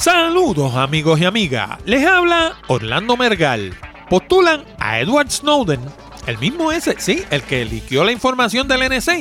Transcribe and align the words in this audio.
Saludos 0.00 0.76
amigos 0.76 1.20
y 1.20 1.26
amigas, 1.26 1.78
les 1.84 2.06
habla 2.06 2.56
Orlando 2.68 3.18
Mergal. 3.18 3.76
Postulan 4.08 4.64
a 4.78 4.98
Edward 4.98 5.30
Snowden, 5.30 5.78
el 6.26 6.38
mismo 6.38 6.72
ese, 6.72 6.98
sí, 6.98 7.22
el 7.28 7.42
que 7.42 7.66
liquió 7.66 8.02
la 8.02 8.10
información 8.10 8.66
del 8.66 8.88
NSA, 8.88 9.18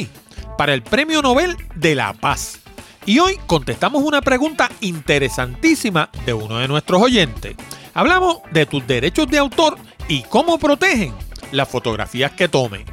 para 0.58 0.74
el 0.74 0.82
Premio 0.82 1.22
Nobel 1.22 1.58
de 1.76 1.96
la 1.96 2.14
Paz. 2.14 2.62
Y 3.06 3.20
hoy 3.20 3.38
contestamos 3.46 4.04
una 4.04 4.22
pregunta 4.22 4.72
interesantísima 4.80 6.10
de 6.26 6.32
uno 6.32 6.60
de 6.60 6.70
nuestros 6.70 7.02
oyentes. 7.02 7.58
Hablamos 7.94 8.38
de 8.54 8.66
tus 8.66 8.88
derechos 8.88 9.28
de 9.28 9.38
autor 9.38 9.78
y 10.08 10.22
cómo 10.24 10.58
protegen 10.58 11.14
las 11.52 11.68
fotografías 11.68 12.32
que 12.32 12.48
tomen. 12.48 12.86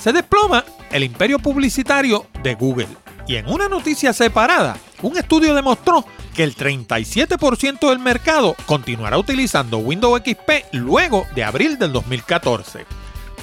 Se 0.00 0.12
desploma 0.12 0.64
el 0.90 1.04
imperio 1.04 1.38
publicitario 1.38 2.26
de 2.42 2.56
Google. 2.56 2.88
Y 3.28 3.36
en 3.36 3.46
una 3.46 3.68
noticia 3.68 4.12
separada, 4.12 4.76
un 5.02 5.16
estudio 5.16 5.54
demostró 5.54 6.04
que 6.34 6.44
el 6.44 6.56
37% 6.56 7.88
del 7.88 7.98
mercado 7.98 8.56
continuará 8.66 9.18
utilizando 9.18 9.78
Windows 9.78 10.20
XP 10.24 10.72
luego 10.72 11.26
de 11.34 11.44
abril 11.44 11.78
del 11.78 11.92
2014. 11.92 12.86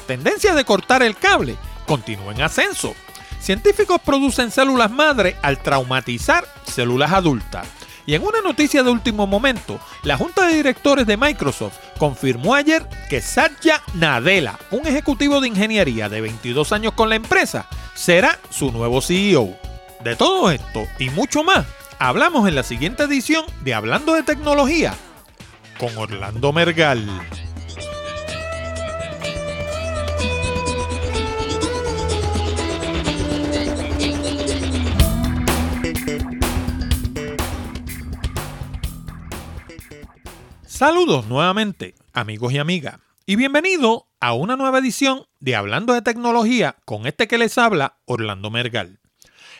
Tendencia 0.08 0.54
de 0.54 0.66
cortar 0.66 1.02
el 1.04 1.16
cable 1.16 1.56
continúa 1.88 2.34
en 2.34 2.42
ascenso. 2.42 2.94
Científicos 3.40 4.02
producen 4.04 4.52
células 4.52 4.92
madre 4.92 5.36
al 5.42 5.62
traumatizar 5.62 6.46
células 6.66 7.12
adultas. 7.12 7.68
Y 8.08 8.14
en 8.14 8.24
una 8.24 8.42
noticia 8.42 8.84
de 8.84 8.92
último 8.92 9.26
momento, 9.26 9.80
la 10.04 10.18
Junta 10.18 10.46
de 10.46 10.56
Directores 10.56 11.08
de 11.08 11.18
Microsoft 11.18 11.78
confirmó 11.98 12.54
ayer 12.54 12.88
que 13.10 13.22
Satya 13.22 13.82
Nadella, 13.96 14.60
un 14.70 14.86
ejecutivo 14.86 15.42
de 15.42 15.48
ingeniería 15.48 16.08
de 16.08 16.22
22 16.22 16.72
años 16.72 16.94
con 16.94 17.10
la 17.10 17.16
empresa, 17.16 17.68
será 17.96 18.38
su 18.52 18.72
nuevo 18.72 19.02
CEO. 19.02 19.65
De 20.06 20.16
todo 20.16 20.52
esto 20.52 20.88
y 21.00 21.10
mucho 21.10 21.44
más, 21.44 21.66
hablamos 21.98 22.48
en 22.48 22.54
la 22.54 22.62
siguiente 22.62 23.02
edición 23.02 23.44
de 23.64 23.74
Hablando 23.74 24.14
de 24.14 24.22
Tecnología 24.22 24.94
con 25.80 25.98
Orlando 25.98 26.54
Mergal. 26.54 27.10
Saludos 40.68 41.26
nuevamente, 41.26 41.96
amigos 42.14 42.54
y 42.54 42.60
amigas, 42.60 43.00
y 43.26 43.38
bienvenido 43.38 44.06
a 44.20 44.34
una 44.34 44.56
nueva 44.56 44.78
edición 44.78 45.24
de 45.40 45.56
Hablando 45.56 45.96
de 45.96 46.04
Tecnología 46.04 46.76
con 46.86 47.08
este 47.08 47.28
que 47.28 47.40
les 47.40 47.58
habla, 47.58 47.98
Orlando 48.06 48.52
Mergal. 48.52 49.00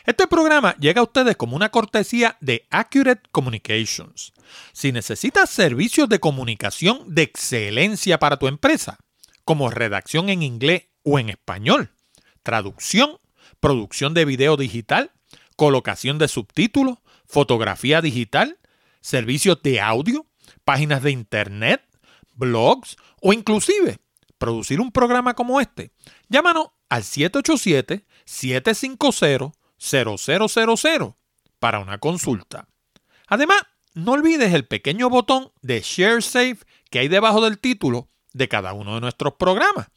Este 0.06 0.28
programa 0.28 0.76
llega 0.78 1.00
a 1.00 1.04
ustedes 1.04 1.36
como 1.36 1.56
una 1.56 1.70
cortesía 1.70 2.36
de 2.40 2.64
Accurate 2.70 3.22
Communications. 3.32 4.32
Si 4.72 4.92
necesitas 4.92 5.50
servicios 5.50 6.08
de 6.08 6.20
comunicación 6.20 7.12
de 7.12 7.22
excelencia 7.22 8.20
para 8.20 8.36
tu 8.36 8.46
empresa, 8.46 8.98
como 9.44 9.68
redacción 9.68 10.28
en 10.28 10.44
inglés 10.44 10.84
o 11.02 11.18
en 11.18 11.28
español, 11.28 11.90
traducción, 12.44 13.18
producción 13.58 14.14
de 14.14 14.24
video 14.24 14.56
digital, 14.56 15.10
colocación 15.56 16.18
de 16.18 16.28
subtítulos, 16.28 16.98
fotografía 17.26 18.00
digital, 18.00 18.60
servicios 19.00 19.60
de 19.64 19.80
audio, 19.80 20.24
páginas 20.64 21.02
de 21.02 21.10
internet, 21.10 21.82
blogs 22.32 22.96
o 23.20 23.32
inclusive 23.32 23.98
producir 24.38 24.80
un 24.80 24.92
programa 24.92 25.34
como 25.34 25.60
este, 25.60 25.90
llámanos 26.28 26.68
al 26.88 27.02
787 27.02 28.06
750 28.24 29.65
0000 29.78 31.14
para 31.58 31.80
una 31.80 31.98
consulta. 31.98 32.68
Además, 33.26 33.62
no 33.94 34.12
olvides 34.12 34.52
el 34.52 34.66
pequeño 34.66 35.08
botón 35.08 35.52
de 35.62 35.80
Share 35.80 36.22
Save 36.22 36.58
que 36.90 37.00
hay 37.00 37.08
debajo 37.08 37.42
del 37.42 37.58
título 37.58 38.10
de 38.32 38.48
cada 38.48 38.72
uno 38.72 38.94
de 38.94 39.00
nuestros 39.00 39.34
programas. 39.34 39.88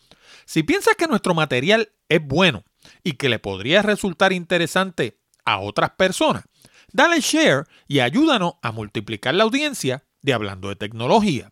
Si 0.46 0.64
piensas 0.64 0.96
que 0.96 1.08
nuestro 1.08 1.34
material 1.34 1.92
es 2.08 2.26
bueno 2.26 2.64
y 3.04 3.14
que 3.14 3.30
le 3.30 3.40
podría 3.40 3.82
resultar 3.82 4.34
interesante 4.34 5.20
a 5.46 5.60
otras 5.60 5.92
personas, 5.92 6.44
dale 6.92 7.20
share 7.20 7.66
y 7.88 8.00
ayúdanos 8.00 8.54
a 8.62 8.72
multiplicar 8.72 9.36
la 9.36 9.44
audiencia 9.44 10.04
de 10.22 10.34
Hablando 10.34 10.70
de 10.70 10.76
Tecnología. 10.76 11.52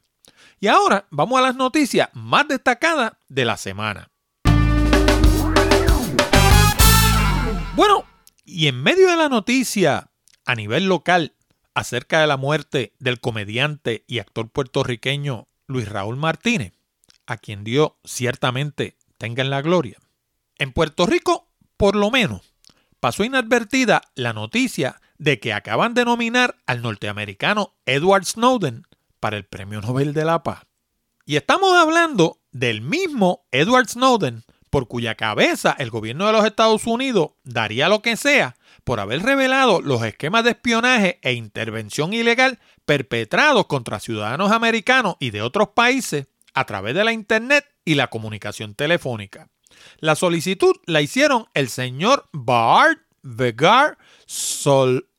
Y 0.59 0.67
ahora 0.67 1.05
vamos 1.11 1.37
a 1.37 1.43
las 1.43 1.55
noticias 1.55 2.09
más 2.13 2.47
destacadas 2.47 3.11
de 3.27 3.45
la 3.45 3.57
semana. 3.57 4.09
Bueno, 7.75 8.05
y 8.47 8.67
en 8.67 8.81
medio 8.81 9.09
de 9.09 9.17
la 9.17 9.27
noticia 9.27 10.09
a 10.45 10.55
nivel 10.55 10.85
local 10.85 11.35
acerca 11.75 12.21
de 12.21 12.27
la 12.27 12.37
muerte 12.37 12.93
del 12.97 13.19
comediante 13.19 14.05
y 14.07 14.19
actor 14.19 14.49
puertorriqueño 14.49 15.49
Luis 15.67 15.87
Raúl 15.89 16.15
Martínez, 16.15 16.73
a 17.27 17.37
quien 17.37 17.65
dio 17.65 17.99
ciertamente 18.05 18.97
tenga 19.17 19.43
en 19.43 19.49
la 19.49 19.61
gloria. 19.61 19.97
En 20.57 20.71
Puerto 20.71 21.05
Rico, 21.05 21.51
por 21.75 21.97
lo 21.97 22.09
menos, 22.09 22.53
pasó 23.01 23.25
inadvertida 23.25 24.01
la 24.15 24.31
noticia 24.31 25.01
de 25.17 25.41
que 25.41 25.51
acaban 25.51 25.93
de 25.93 26.05
nominar 26.05 26.55
al 26.65 26.81
norteamericano 26.81 27.75
Edward 27.85 28.25
Snowden 28.25 28.87
para 29.19 29.35
el 29.35 29.45
Premio 29.45 29.81
Nobel 29.81 30.13
de 30.13 30.23
la 30.23 30.41
Paz. 30.43 30.63
Y 31.25 31.35
estamos 31.35 31.73
hablando 31.73 32.39
del 32.51 32.79
mismo 32.81 33.45
Edward 33.51 33.89
Snowden 33.89 34.45
por 34.77 34.87
cuya 34.87 35.15
cabeza 35.15 35.75
el 35.79 35.89
gobierno 35.89 36.27
de 36.27 36.33
los 36.33 36.45
Estados 36.45 36.85
Unidos 36.85 37.31
daría 37.43 37.89
lo 37.89 38.03
que 38.03 38.15
sea 38.15 38.57
por 38.83 38.99
haber 38.99 39.23
revelado 39.23 39.81
los 39.81 40.03
esquemas 40.03 40.43
de 40.43 40.51
espionaje 40.51 41.17
e 41.23 41.33
intervención 41.33 42.13
ilegal 42.13 42.59
perpetrados 42.85 43.65
contra 43.65 43.99
ciudadanos 43.99 44.51
americanos 44.51 45.15
y 45.19 45.31
de 45.31 45.41
otros 45.41 45.69
países 45.69 46.27
a 46.53 46.65
través 46.65 46.93
de 46.93 47.03
la 47.03 47.11
Internet 47.11 47.65
y 47.85 47.95
la 47.95 48.11
comunicación 48.11 48.75
telefónica. 48.75 49.49
La 49.97 50.15
solicitud 50.15 50.75
la 50.85 51.01
hicieron 51.01 51.47
el 51.55 51.69
señor 51.69 52.25
Bart 52.31 52.99
Vegar 53.23 53.97
Sol, 54.27 55.09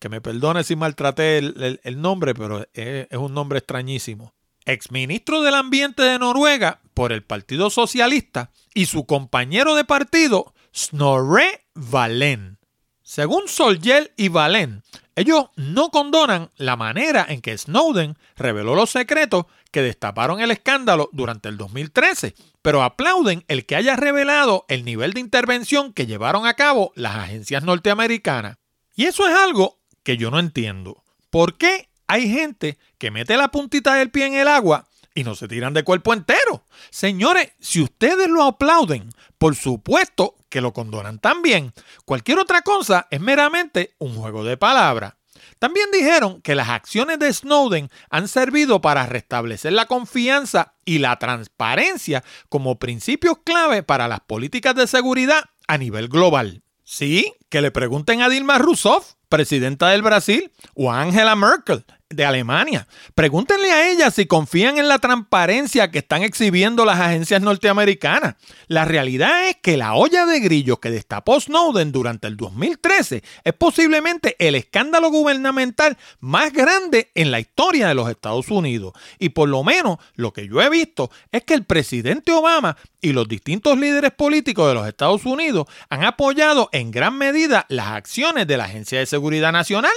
que 0.00 0.08
me 0.08 0.20
perdone 0.20 0.64
si 0.64 0.74
maltraté 0.74 1.38
el, 1.38 2.02
nombre, 2.02 2.34
pero 2.34 2.66
es, 2.74 3.06
es 3.08 3.18
un 3.18 3.34
nombre 3.34 3.60
extrañísimo 3.60 4.34
exministro 4.64 5.42
del 5.42 5.54
Ambiente 5.54 6.02
de 6.02 6.18
Noruega 6.18 6.80
por 6.94 7.12
el 7.12 7.22
Partido 7.22 7.70
Socialista, 7.70 8.50
y 8.74 8.86
su 8.86 9.06
compañero 9.06 9.74
de 9.74 9.84
partido, 9.84 10.54
Snorre 10.74 11.64
Valen. 11.74 12.58
Según 13.02 13.48
Solgel 13.48 14.12
y 14.16 14.28
Valen, 14.28 14.82
ellos 15.16 15.46
no 15.56 15.90
condonan 15.90 16.50
la 16.56 16.76
manera 16.76 17.26
en 17.28 17.40
que 17.40 17.58
Snowden 17.58 18.16
reveló 18.36 18.74
los 18.74 18.90
secretos 18.90 19.46
que 19.70 19.82
destaparon 19.82 20.40
el 20.40 20.50
escándalo 20.50 21.10
durante 21.12 21.48
el 21.48 21.56
2013, 21.56 22.34
pero 22.62 22.82
aplauden 22.82 23.44
el 23.48 23.66
que 23.66 23.76
haya 23.76 23.96
revelado 23.96 24.64
el 24.68 24.84
nivel 24.84 25.12
de 25.12 25.20
intervención 25.20 25.92
que 25.92 26.06
llevaron 26.06 26.46
a 26.46 26.54
cabo 26.54 26.92
las 26.94 27.16
agencias 27.16 27.64
norteamericanas. 27.64 28.58
Y 28.94 29.06
eso 29.06 29.26
es 29.28 29.34
algo 29.34 29.80
que 30.02 30.16
yo 30.16 30.30
no 30.30 30.38
entiendo. 30.38 31.02
¿Por 31.30 31.58
qué 31.58 31.88
hay 32.06 32.28
gente 32.28 32.78
que 32.98 33.10
mete 33.10 33.36
la 33.36 33.50
puntita 33.50 33.94
del 33.94 34.10
pie 34.10 34.26
en 34.26 34.34
el 34.34 34.48
agua 34.48 34.88
y 35.14 35.24
no 35.24 35.34
se 35.34 35.48
tiran 35.48 35.74
de 35.74 35.84
cuerpo 35.84 36.12
entero. 36.12 36.66
Señores, 36.90 37.52
si 37.60 37.82
ustedes 37.82 38.28
lo 38.28 38.44
aplauden, 38.44 39.10
por 39.38 39.56
supuesto 39.56 40.36
que 40.48 40.60
lo 40.60 40.72
condonan 40.72 41.18
también. 41.18 41.72
Cualquier 42.04 42.38
otra 42.38 42.62
cosa 42.62 43.06
es 43.10 43.20
meramente 43.20 43.94
un 43.98 44.14
juego 44.14 44.44
de 44.44 44.56
palabras. 44.56 45.14
También 45.58 45.90
dijeron 45.92 46.40
que 46.40 46.54
las 46.54 46.70
acciones 46.70 47.18
de 47.18 47.32
Snowden 47.32 47.90
han 48.08 48.28
servido 48.28 48.80
para 48.80 49.06
restablecer 49.06 49.72
la 49.72 49.86
confianza 49.86 50.74
y 50.84 50.98
la 50.98 51.18
transparencia 51.18 52.24
como 52.48 52.78
principios 52.78 53.38
clave 53.44 53.82
para 53.82 54.08
las 54.08 54.20
políticas 54.20 54.74
de 54.74 54.86
seguridad 54.86 55.44
a 55.68 55.78
nivel 55.78 56.08
global. 56.08 56.62
Sí, 56.82 57.34
que 57.50 57.60
le 57.60 57.70
pregunten 57.70 58.22
a 58.22 58.28
Dilma 58.28 58.58
Rousseff, 58.58 59.12
presidenta 59.28 59.90
del 59.90 60.02
Brasil, 60.02 60.50
o 60.74 60.90
a 60.90 61.02
Angela 61.02 61.36
Merkel, 61.36 61.84
de 62.10 62.24
Alemania. 62.24 62.88
Pregúntenle 63.14 63.70
a 63.70 63.88
ella 63.88 64.10
si 64.10 64.26
confían 64.26 64.78
en 64.78 64.88
la 64.88 64.98
transparencia 64.98 65.92
que 65.92 66.00
están 66.00 66.22
exhibiendo 66.22 66.84
las 66.84 66.98
agencias 66.98 67.40
norteamericanas. 67.40 68.34
La 68.66 68.84
realidad 68.84 69.48
es 69.48 69.56
que 69.62 69.76
la 69.76 69.94
olla 69.94 70.26
de 70.26 70.40
grillos 70.40 70.80
que 70.80 70.90
destapó 70.90 71.40
Snowden 71.40 71.92
durante 71.92 72.26
el 72.26 72.36
2013 72.36 73.22
es 73.44 73.52
posiblemente 73.54 74.34
el 74.40 74.56
escándalo 74.56 75.10
gubernamental 75.10 75.96
más 76.18 76.52
grande 76.52 77.12
en 77.14 77.30
la 77.30 77.38
historia 77.38 77.86
de 77.86 77.94
los 77.94 78.10
Estados 78.10 78.48
Unidos. 78.48 78.92
Y 79.20 79.28
por 79.28 79.48
lo 79.48 79.62
menos 79.62 79.98
lo 80.16 80.32
que 80.32 80.48
yo 80.48 80.60
he 80.60 80.68
visto 80.68 81.10
es 81.30 81.44
que 81.44 81.54
el 81.54 81.64
presidente 81.64 82.32
Obama 82.32 82.76
y 83.00 83.12
los 83.12 83.28
distintos 83.28 83.78
líderes 83.78 84.10
políticos 84.10 84.66
de 84.68 84.74
los 84.74 84.88
Estados 84.88 85.24
Unidos 85.24 85.66
han 85.88 86.04
apoyado 86.04 86.68
en 86.72 86.90
gran 86.90 87.16
medida 87.16 87.66
las 87.68 87.88
acciones 87.88 88.48
de 88.48 88.56
la 88.56 88.64
Agencia 88.64 88.98
de 88.98 89.06
Seguridad 89.06 89.52
Nacional 89.52 89.92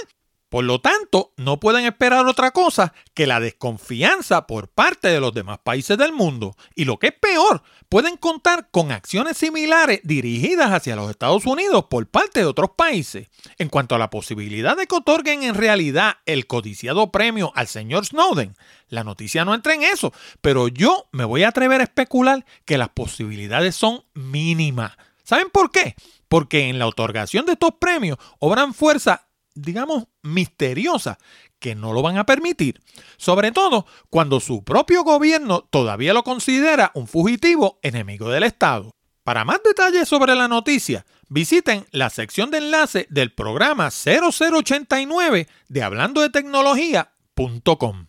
Por 0.54 0.66
lo 0.66 0.80
tanto, 0.80 1.32
no 1.36 1.58
pueden 1.58 1.84
esperar 1.84 2.28
otra 2.28 2.52
cosa 2.52 2.94
que 3.12 3.26
la 3.26 3.40
desconfianza 3.40 4.46
por 4.46 4.68
parte 4.68 5.08
de 5.08 5.18
los 5.18 5.34
demás 5.34 5.58
países 5.58 5.98
del 5.98 6.12
mundo. 6.12 6.54
Y 6.76 6.84
lo 6.84 7.00
que 7.00 7.08
es 7.08 7.12
peor, 7.12 7.64
pueden 7.88 8.16
contar 8.16 8.68
con 8.70 8.92
acciones 8.92 9.36
similares 9.36 9.98
dirigidas 10.04 10.70
hacia 10.70 10.94
los 10.94 11.10
Estados 11.10 11.44
Unidos 11.44 11.86
por 11.90 12.06
parte 12.06 12.38
de 12.38 12.46
otros 12.46 12.70
países. 12.76 13.30
En 13.58 13.68
cuanto 13.68 13.96
a 13.96 13.98
la 13.98 14.10
posibilidad 14.10 14.76
de 14.76 14.86
que 14.86 14.94
otorguen 14.94 15.42
en 15.42 15.56
realidad 15.56 16.18
el 16.24 16.46
codiciado 16.46 17.10
premio 17.10 17.50
al 17.56 17.66
señor 17.66 18.06
Snowden, 18.06 18.54
la 18.88 19.02
noticia 19.02 19.44
no 19.44 19.54
entra 19.54 19.74
en 19.74 19.82
eso, 19.82 20.12
pero 20.40 20.68
yo 20.68 21.08
me 21.10 21.24
voy 21.24 21.42
a 21.42 21.48
atrever 21.48 21.80
a 21.80 21.84
especular 21.90 22.46
que 22.64 22.78
las 22.78 22.90
posibilidades 22.90 23.74
son 23.74 24.04
mínimas. 24.14 24.92
¿Saben 25.24 25.50
por 25.50 25.72
qué? 25.72 25.96
Porque 26.28 26.68
en 26.68 26.78
la 26.78 26.86
otorgación 26.86 27.44
de 27.44 27.54
estos 27.54 27.72
premios 27.80 28.18
obran 28.38 28.72
fuerza 28.72 29.26
digamos, 29.54 30.06
misteriosa 30.22 31.18
que 31.58 31.74
no 31.74 31.92
lo 31.92 32.02
van 32.02 32.18
a 32.18 32.26
permitir, 32.26 32.80
sobre 33.16 33.52
todo 33.52 33.86
cuando 34.10 34.40
su 34.40 34.64
propio 34.64 35.02
gobierno 35.02 35.62
todavía 35.62 36.12
lo 36.12 36.22
considera 36.22 36.90
un 36.94 37.06
fugitivo 37.06 37.78
enemigo 37.82 38.28
del 38.28 38.42
Estado. 38.42 38.90
Para 39.22 39.44
más 39.46 39.60
detalles 39.64 40.06
sobre 40.06 40.34
la 40.34 40.48
noticia, 40.48 41.06
visiten 41.28 41.86
la 41.90 42.10
sección 42.10 42.50
de 42.50 42.58
enlace 42.58 43.06
del 43.08 43.32
programa 43.32 43.90
0089 43.90 45.48
de 45.68 45.82
hablando 45.82 46.20
de 46.20 46.28
tecnología.com. 46.28 48.08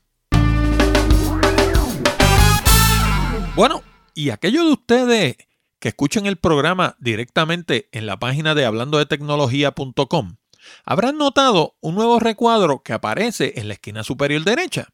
Bueno, 3.56 3.84
y 4.14 4.32
aquellos 4.32 4.66
de 4.66 4.72
ustedes 4.74 5.38
que 5.80 5.90
escuchen 5.90 6.26
el 6.26 6.36
programa 6.36 6.98
directamente 7.00 7.88
en 7.94 8.06
la 8.06 8.20
página 8.20 8.54
de 8.56 8.66
hablando 8.66 8.98
de 8.98 9.06
tecnología.com, 9.06 10.36
habrán 10.84 11.18
notado 11.18 11.76
un 11.82 11.96
nuevo 11.96 12.20
recuadro 12.20 12.84
que 12.84 12.94
aparece 12.94 13.54
en 13.58 13.68
la 13.68 13.76
esquina 13.76 14.04
superior 14.04 14.44
derecha. 14.44 14.90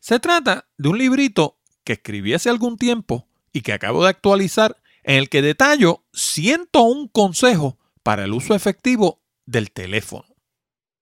Se 0.00 0.20
trata 0.20 0.68
de 0.78 0.88
un 0.88 0.98
librito 0.98 1.58
que 1.84 1.94
escribí 1.94 2.34
hace 2.34 2.50
algún 2.50 2.76
tiempo 2.76 3.28
y 3.52 3.62
que 3.62 3.72
acabo 3.72 4.02
de 4.02 4.10
actualizar 4.10 4.76
en 5.02 5.16
el 5.16 5.28
que 5.28 5.42
detallo 5.42 6.04
101 6.12 7.10
consejos 7.12 7.74
para 8.02 8.24
el 8.24 8.32
uso 8.32 8.54
efectivo 8.54 9.22
del 9.46 9.70
teléfono. 9.70 10.26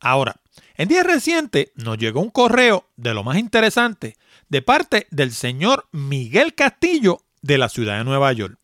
Ahora, 0.00 0.40
en 0.76 0.88
días 0.88 1.06
recientes 1.06 1.72
nos 1.74 1.98
llegó 1.98 2.20
un 2.20 2.30
correo 2.30 2.88
de 2.96 3.14
lo 3.14 3.22
más 3.22 3.36
interesante 3.36 4.16
de 4.48 4.62
parte 4.62 5.06
del 5.10 5.32
señor 5.32 5.88
Miguel 5.92 6.54
Castillo 6.54 7.20
de 7.42 7.58
la 7.58 7.68
ciudad 7.68 7.98
de 7.98 8.04
Nueva 8.04 8.32
York. 8.32 8.58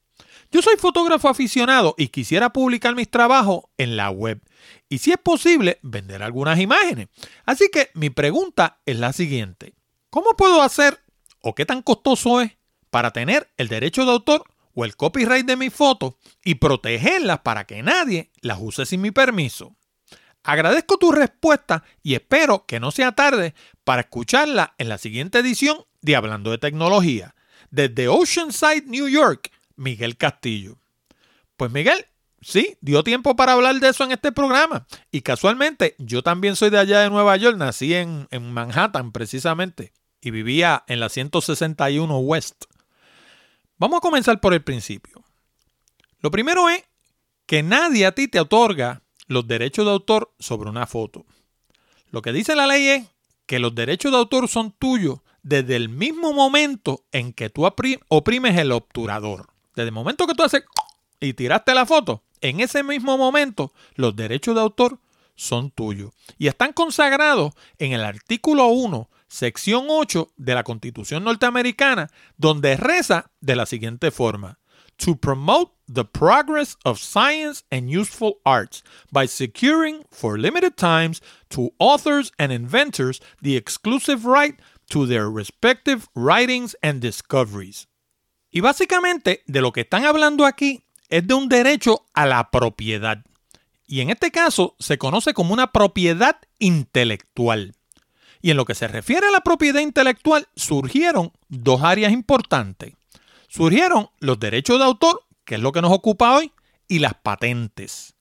Yo 0.51 0.63
soy 0.63 0.77
fotógrafo 0.77 1.29
aficionado 1.29 1.95
y 1.99 2.09
quisiera 2.09 2.51
publicar 2.51 2.95
mis 2.95 3.11
trabajos 3.11 3.65
en 3.77 3.97
la 3.97 4.11
web 4.11 4.41
y 4.89 4.99
si 4.99 5.11
es 5.13 5.19
posible 5.19 5.79
vender 5.83 6.23
algunas 6.23 6.61
imágenes. 6.61 7.09
Así 7.45 7.69
que 7.73 7.91
mi 7.95 8.11
pregunta 8.11 8.81
es 8.87 8.97
la 8.99 9.13
siguiente. 9.13 9.75
¿Cómo 10.11 10.37
puedo 10.37 10.63
hacer 10.63 11.01
o 11.41 11.55
qué 11.55 11.67
tan 11.67 11.83
costoso 11.83 12.41
es 12.41 12.57
para 12.91 13.13
tener 13.13 13.49
el 13.57 13.69
derecho 13.69 14.05
de 14.05 14.13
autor 14.13 14.45
o 14.77 14.85
el 14.85 14.97
copyright 14.97 15.47
de 15.47 15.57
mis 15.57 15.73
fotos 15.73 16.15
y 16.45 16.57
protegerlas 16.57 17.41
para 17.41 17.67
que 17.67 17.83
nadie 17.83 18.31
las 18.43 18.59
use 18.61 18.87
sin 18.87 19.01
mi 19.01 19.11
permiso. 19.11 19.75
Agradezco 20.45 20.99
tu 20.99 21.11
respuesta 21.11 21.83
y 22.03 22.15
espero 22.15 22.67
que 22.67 22.79
no 22.79 22.93
sea 22.93 23.13
tarde 23.13 23.55
para 23.85 24.03
escucharla 24.03 24.75
en 24.79 24.89
la 24.89 24.99
siguiente 24.99 25.39
edición 25.39 25.79
de 26.03 26.15
Hablando 26.15 26.51
de 26.51 26.59
Tecnología. 26.59 27.35
Desde 27.71 28.09
Oceanside, 28.09 28.85
New 28.87 29.09
York, 29.09 29.51
Miguel 29.77 30.17
Castillo. 30.17 30.79
Pues 31.57 31.73
Miguel, 31.73 32.07
sí, 32.47 32.77
dio 32.81 33.03
tiempo 33.03 33.37
para 33.37 33.53
hablar 33.53 33.79
de 33.81 33.89
eso 33.89 34.05
en 34.05 34.13
este 34.13 34.33
programa. 34.33 34.87
Y 35.11 35.23
casualmente, 35.23 35.95
yo 35.99 36.23
también 36.23 36.57
soy 36.57 36.71
de 36.71 36.79
allá 36.79 37.01
de 37.01 37.11
Nueva 37.11 37.37
York, 37.37 37.57
nací 37.57 37.95
en, 37.95 38.29
en 38.31 38.53
Manhattan 38.53 39.13
precisamente 39.13 39.93
y 40.21 40.31
vivía 40.31 40.85
en 40.87 41.01
la 41.01 41.09
161 41.09 42.19
West. 42.19 42.65
Vamos 43.79 43.99
a 43.99 44.01
comenzar 44.01 44.41
por 44.41 44.55
el 44.55 44.63
principio. 44.63 45.23
Lo 46.21 46.31
primero 46.31 46.69
es 46.69 46.83
que 47.47 47.63
nadie 47.63 48.07
a 48.07 48.13
ti 48.13 48.29
te 48.29 48.41
otorga 48.41 49.03
los 49.27 49.47
derechos 49.47 49.85
de 49.85 49.93
autor 49.93 50.35
sobre 50.39 50.71
una 50.71 50.87
foto. 50.87 51.27
Lo 52.11 52.23
que 52.23 52.33
dice 52.33 52.57
la 52.57 52.67
ley 52.67 52.89
es 52.89 53.07
que 53.47 53.59
los 53.59 53.75
derechos 53.75 54.13
de 54.13 54.19
autor 54.19 54.49
son 54.49 54.73
tuyos 54.73 55.21
desde 55.43 55.77
el 55.77 55.89
mismo 55.89 56.33
momento 56.33 57.05
en 57.13 57.33
que 57.33 57.51
tú 57.51 57.65
oprimes 58.09 58.59
el 58.59 58.73
obturador. 58.73 59.49
Desde 59.75 59.89
el 59.89 59.95
momento 59.95 60.27
que 60.27 60.35
tú 60.35 60.43
haces 60.43 60.65
y 61.21 61.35
tiraste 61.35 61.75
la 61.75 61.87
foto, 61.87 62.25
en 62.41 62.61
ese 62.61 62.83
mismo 62.83 63.19
momento 63.19 63.73
los 63.95 64.15
derechos 64.17 64.55
de 64.55 64.61
autor 64.61 65.01
son 65.35 65.71
tuyos. 65.71 66.13
Y 66.39 66.49
están 66.49 66.73
consagrados 66.73 67.53
en 67.79 67.93
el 67.93 68.05
artículo 68.05 68.69
1 68.69 69.09
sección 69.29 69.87
8 69.89 70.33
de 70.37 70.55
la 70.55 70.65
Constitución 70.65 71.25
norteamericana, 71.25 72.09
donde 72.37 72.77
reza 72.77 73.31
de 73.41 73.57
la 73.57 73.67
siguiente 73.67 74.11
forma. 74.11 74.59
To 74.99 75.15
promote 75.17 75.73
the 75.93 76.05
progress 76.05 76.79
of 76.85 76.99
science 76.99 77.65
and 77.71 77.91
useful 77.91 78.39
arts 78.45 78.83
by 79.13 79.27
securing 79.27 80.05
for 80.11 80.39
limited 80.39 80.77
times 80.77 81.21
to 81.51 81.71
authors 81.79 82.33
and 82.39 82.51
inventors 82.51 83.21
the 83.43 83.57
exclusive 83.57 84.25
right 84.25 84.59
to 84.89 85.07
their 85.07 85.29
respective 85.29 86.09
writings 86.15 86.77
and 86.83 87.03
discoveries. 87.03 87.89
Y 88.51 88.61
básicamente 88.61 89.43
de 89.47 89.61
lo 89.61 89.73
que 89.73 89.83
están 89.83 90.07
hablando 90.07 90.47
aquí 90.47 90.86
es 91.09 91.27
de 91.27 91.35
un 91.35 91.49
derecho 91.49 92.05
a 92.15 92.27
la 92.27 92.51
propiedad. 92.51 93.25
Y 93.87 94.01
en 94.01 94.11
este 94.11 94.31
caso 94.31 94.75
se 94.79 94.99
conoce 94.99 95.33
como 95.35 95.53
una 95.53 95.73
propiedad 95.73 96.39
intelectual. 96.59 97.75
Y 98.43 98.51
en 98.51 98.57
lo 98.57 98.65
que 98.65 98.75
se 98.75 98.89
refiere 98.89 99.29
a 99.29 99.31
la 99.31 99.41
propiedad 99.41 99.81
intelectual 99.81 100.49
surgieron 100.57 101.33
dos 101.49 101.83
áreas 101.83 102.13
importantes. 102.13 102.95
Surgieron 103.49 104.11
los 104.19 104.39
derechos 104.39 104.79
de 104.79 104.85
autor, 104.85 105.23
que 105.45 105.57
es 105.57 105.61
lo 105.61 105.73
que 105.73 105.83
nos 105.83 105.93
ocupa 105.93 106.37
hoy, 106.37 106.53
y 106.89 106.99
las 106.99 107.15
patentes. 107.15 108.15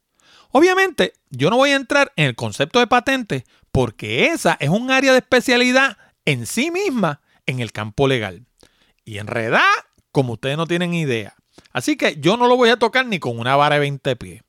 Obviamente, 0.52 1.14
yo 1.30 1.50
no 1.50 1.58
voy 1.58 1.72
a 1.72 1.76
entrar 1.76 2.14
en 2.16 2.26
el 2.26 2.36
concepto 2.36 2.80
de 2.80 2.88
patente 2.88 3.46
porque 3.72 4.28
esa 4.28 4.56
es 4.60 4.70
un 4.70 4.90
área 4.90 5.12
de 5.12 5.18
especialidad 5.18 5.98
en 6.24 6.46
sí 6.46 6.72
misma 6.72 7.22
en 7.46 7.60
el 7.60 7.72
campo 7.72 8.08
legal. 8.08 8.46
Y 9.04 9.18
en 9.18 9.28
realidad, 9.28 9.62
como 10.12 10.34
ustedes 10.34 10.56
no 10.58 10.66
tienen 10.66 10.94
idea. 10.94 11.36
Así 11.72 11.98
que 11.98 12.18
yo 12.20 12.38
no 12.38 12.48
lo 12.48 12.56
voy 12.56 12.70
a 12.70 12.78
tocar 12.78 13.06
ni 13.06 13.20
con 13.20 13.40
una 13.40 13.56
vara 13.56 13.76
de 13.76 13.82
20 13.82 14.16
pies. 14.16 14.42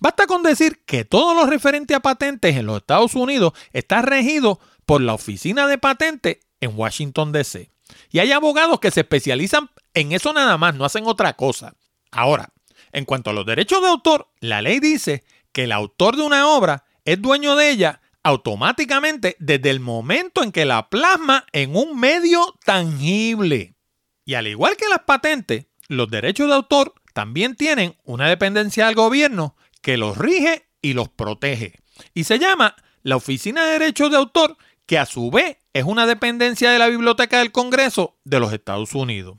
Basta 0.00 0.26
con 0.26 0.42
decir 0.42 0.82
que 0.84 1.04
todo 1.04 1.34
lo 1.34 1.46
referente 1.46 1.94
a 1.94 2.00
patentes 2.00 2.56
en 2.56 2.66
los 2.66 2.78
Estados 2.78 3.14
Unidos 3.14 3.52
está 3.72 4.02
regido 4.02 4.60
por 4.84 5.00
la 5.00 5.14
Oficina 5.14 5.66
de 5.66 5.78
Patentes 5.78 6.38
en 6.60 6.78
Washington, 6.78 7.32
D.C. 7.32 7.70
Y 8.10 8.18
hay 8.20 8.32
abogados 8.32 8.80
que 8.80 8.90
se 8.90 9.00
especializan 9.00 9.70
en 9.94 10.12
eso 10.12 10.32
nada 10.32 10.56
más, 10.58 10.74
no 10.74 10.84
hacen 10.84 11.06
otra 11.06 11.34
cosa. 11.34 11.74
Ahora, 12.10 12.52
en 12.92 13.04
cuanto 13.04 13.30
a 13.30 13.32
los 13.32 13.46
derechos 13.46 13.82
de 13.82 13.88
autor, 13.88 14.28
la 14.40 14.62
ley 14.62 14.80
dice 14.80 15.24
que 15.52 15.64
el 15.64 15.72
autor 15.72 16.16
de 16.16 16.22
una 16.22 16.48
obra 16.48 16.84
es 17.04 17.20
dueño 17.20 17.56
de 17.56 17.70
ella 17.70 18.00
automáticamente 18.22 19.36
desde 19.38 19.70
el 19.70 19.80
momento 19.80 20.42
en 20.42 20.50
que 20.50 20.64
la 20.64 20.88
plasma 20.88 21.46
en 21.52 21.76
un 21.76 21.98
medio 21.98 22.56
tangible. 22.64 23.76
Y 24.24 24.34
al 24.34 24.48
igual 24.48 24.76
que 24.76 24.88
las 24.88 25.00
patentes, 25.06 25.66
los 25.88 26.08
derechos 26.08 26.48
de 26.48 26.54
autor 26.54 26.94
también 27.12 27.56
tienen 27.56 27.96
una 28.04 28.28
dependencia 28.28 28.86
del 28.86 28.94
gobierno 28.94 29.56
que 29.80 29.96
los 29.96 30.16
rige 30.16 30.68
y 30.82 30.92
los 30.92 31.08
protege. 31.08 31.80
Y 32.14 32.24
se 32.24 32.38
llama 32.38 32.76
la 33.02 33.16
Oficina 33.16 33.64
de 33.64 33.78
Derechos 33.78 34.10
de 34.10 34.16
Autor, 34.16 34.56
que 34.84 34.98
a 34.98 35.06
su 35.06 35.30
vez 35.30 35.58
es 35.72 35.84
una 35.84 36.06
dependencia 36.06 36.70
de 36.70 36.78
la 36.78 36.88
Biblioteca 36.88 37.38
del 37.38 37.52
Congreso 37.52 38.16
de 38.24 38.40
los 38.40 38.52
Estados 38.52 38.94
Unidos. 38.94 39.38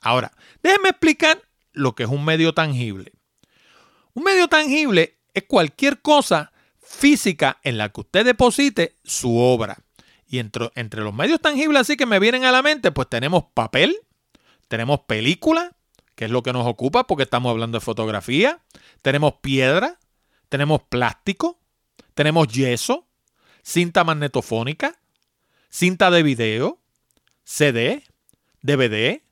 Ahora, 0.00 0.32
déjenme 0.62 0.90
explicar 0.90 1.40
lo 1.72 1.94
que 1.94 2.04
es 2.04 2.08
un 2.08 2.24
medio 2.24 2.52
tangible. 2.52 3.12
Un 4.14 4.24
medio 4.24 4.48
tangible 4.48 5.18
es 5.34 5.44
cualquier 5.44 6.00
cosa 6.00 6.52
física 6.80 7.58
en 7.62 7.78
la 7.78 7.90
que 7.90 8.00
usted 8.00 8.24
deposite 8.24 8.96
su 9.04 9.36
obra. 9.36 9.78
Y 10.26 10.38
entre, 10.38 10.70
entre 10.74 11.02
los 11.02 11.14
medios 11.14 11.40
tangibles 11.40 11.82
así 11.82 11.96
que 11.96 12.06
me 12.06 12.18
vienen 12.18 12.44
a 12.44 12.52
la 12.52 12.62
mente, 12.62 12.90
pues 12.90 13.08
tenemos 13.08 13.44
papel, 13.54 13.96
tenemos 14.68 15.00
película, 15.00 15.75
que 16.16 16.24
es 16.24 16.30
lo 16.30 16.42
que 16.42 16.52
nos 16.52 16.66
ocupa 16.66 17.06
porque 17.06 17.22
estamos 17.22 17.50
hablando 17.50 17.78
de 17.78 17.84
fotografía, 17.84 18.60
tenemos 19.02 19.34
piedra, 19.34 20.00
tenemos 20.48 20.82
plástico, 20.82 21.60
tenemos 22.14 22.48
yeso, 22.48 23.06
cinta 23.62 24.02
magnetofónica, 24.02 24.98
cinta 25.68 26.10
de 26.10 26.22
video, 26.22 26.80
CD, 27.44 28.02
DVD, 28.62 29.22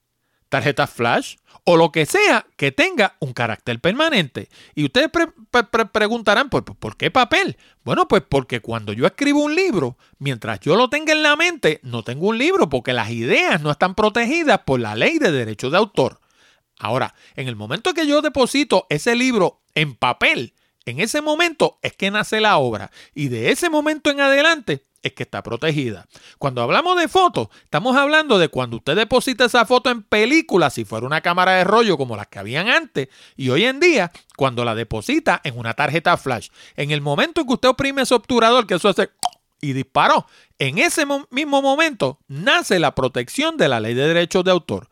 tarjeta 0.50 0.86
flash 0.86 1.36
o 1.64 1.76
lo 1.76 1.90
que 1.90 2.04
sea 2.04 2.46
que 2.56 2.70
tenga 2.70 3.16
un 3.18 3.32
carácter 3.32 3.80
permanente. 3.80 4.50
Y 4.74 4.84
ustedes 4.84 5.10
preguntarán, 5.90 6.50
¿por, 6.50 6.64
¿por 6.64 6.96
qué 6.96 7.10
papel? 7.10 7.56
Bueno, 7.82 8.06
pues 8.06 8.22
porque 8.28 8.60
cuando 8.60 8.92
yo 8.92 9.06
escribo 9.06 9.42
un 9.42 9.54
libro, 9.54 9.96
mientras 10.18 10.60
yo 10.60 10.76
lo 10.76 10.90
tenga 10.90 11.12
en 11.12 11.22
la 11.22 11.34
mente, 11.34 11.80
no 11.82 12.02
tengo 12.02 12.28
un 12.28 12.38
libro 12.38 12.68
porque 12.68 12.92
las 12.92 13.10
ideas 13.10 13.62
no 13.62 13.70
están 13.70 13.94
protegidas 13.94 14.60
por 14.66 14.80
la 14.80 14.94
ley 14.94 15.18
de 15.18 15.32
derechos 15.32 15.72
de 15.72 15.78
autor. 15.78 16.20
Ahora, 16.84 17.14
en 17.34 17.48
el 17.48 17.56
momento 17.56 17.94
que 17.94 18.06
yo 18.06 18.20
deposito 18.20 18.86
ese 18.90 19.16
libro 19.16 19.62
en 19.74 19.94
papel, 19.94 20.52
en 20.84 21.00
ese 21.00 21.22
momento 21.22 21.78
es 21.80 21.94
que 21.94 22.10
nace 22.10 22.42
la 22.42 22.58
obra 22.58 22.90
y 23.14 23.28
de 23.28 23.52
ese 23.52 23.70
momento 23.70 24.10
en 24.10 24.20
adelante 24.20 24.84
es 25.02 25.14
que 25.14 25.22
está 25.22 25.42
protegida. 25.42 26.06
Cuando 26.36 26.60
hablamos 26.60 26.98
de 26.98 27.08
fotos, 27.08 27.48
estamos 27.62 27.96
hablando 27.96 28.38
de 28.38 28.48
cuando 28.48 28.76
usted 28.76 28.96
deposita 28.96 29.46
esa 29.46 29.64
foto 29.64 29.88
en 29.88 30.02
película, 30.02 30.68
si 30.68 30.84
fuera 30.84 31.06
una 31.06 31.22
cámara 31.22 31.52
de 31.52 31.64
rollo 31.64 31.96
como 31.96 32.16
las 32.16 32.26
que 32.26 32.38
habían 32.38 32.68
antes, 32.68 33.08
y 33.34 33.48
hoy 33.48 33.64
en 33.64 33.80
día, 33.80 34.12
cuando 34.36 34.62
la 34.62 34.74
deposita 34.74 35.40
en 35.42 35.58
una 35.58 35.72
tarjeta 35.72 36.18
flash. 36.18 36.50
En 36.76 36.90
el 36.90 37.00
momento 37.00 37.40
en 37.40 37.46
que 37.46 37.54
usted 37.54 37.70
oprime 37.70 38.02
ese 38.02 38.12
obturador, 38.14 38.66
que 38.66 38.74
eso 38.74 38.90
hace 38.90 39.08
y 39.62 39.72
disparó, 39.72 40.26
en 40.58 40.76
ese 40.76 41.06
mismo 41.30 41.62
momento 41.62 42.18
nace 42.28 42.78
la 42.78 42.94
protección 42.94 43.56
de 43.56 43.68
la 43.68 43.80
ley 43.80 43.94
de 43.94 44.06
derechos 44.06 44.44
de 44.44 44.50
autor. 44.50 44.90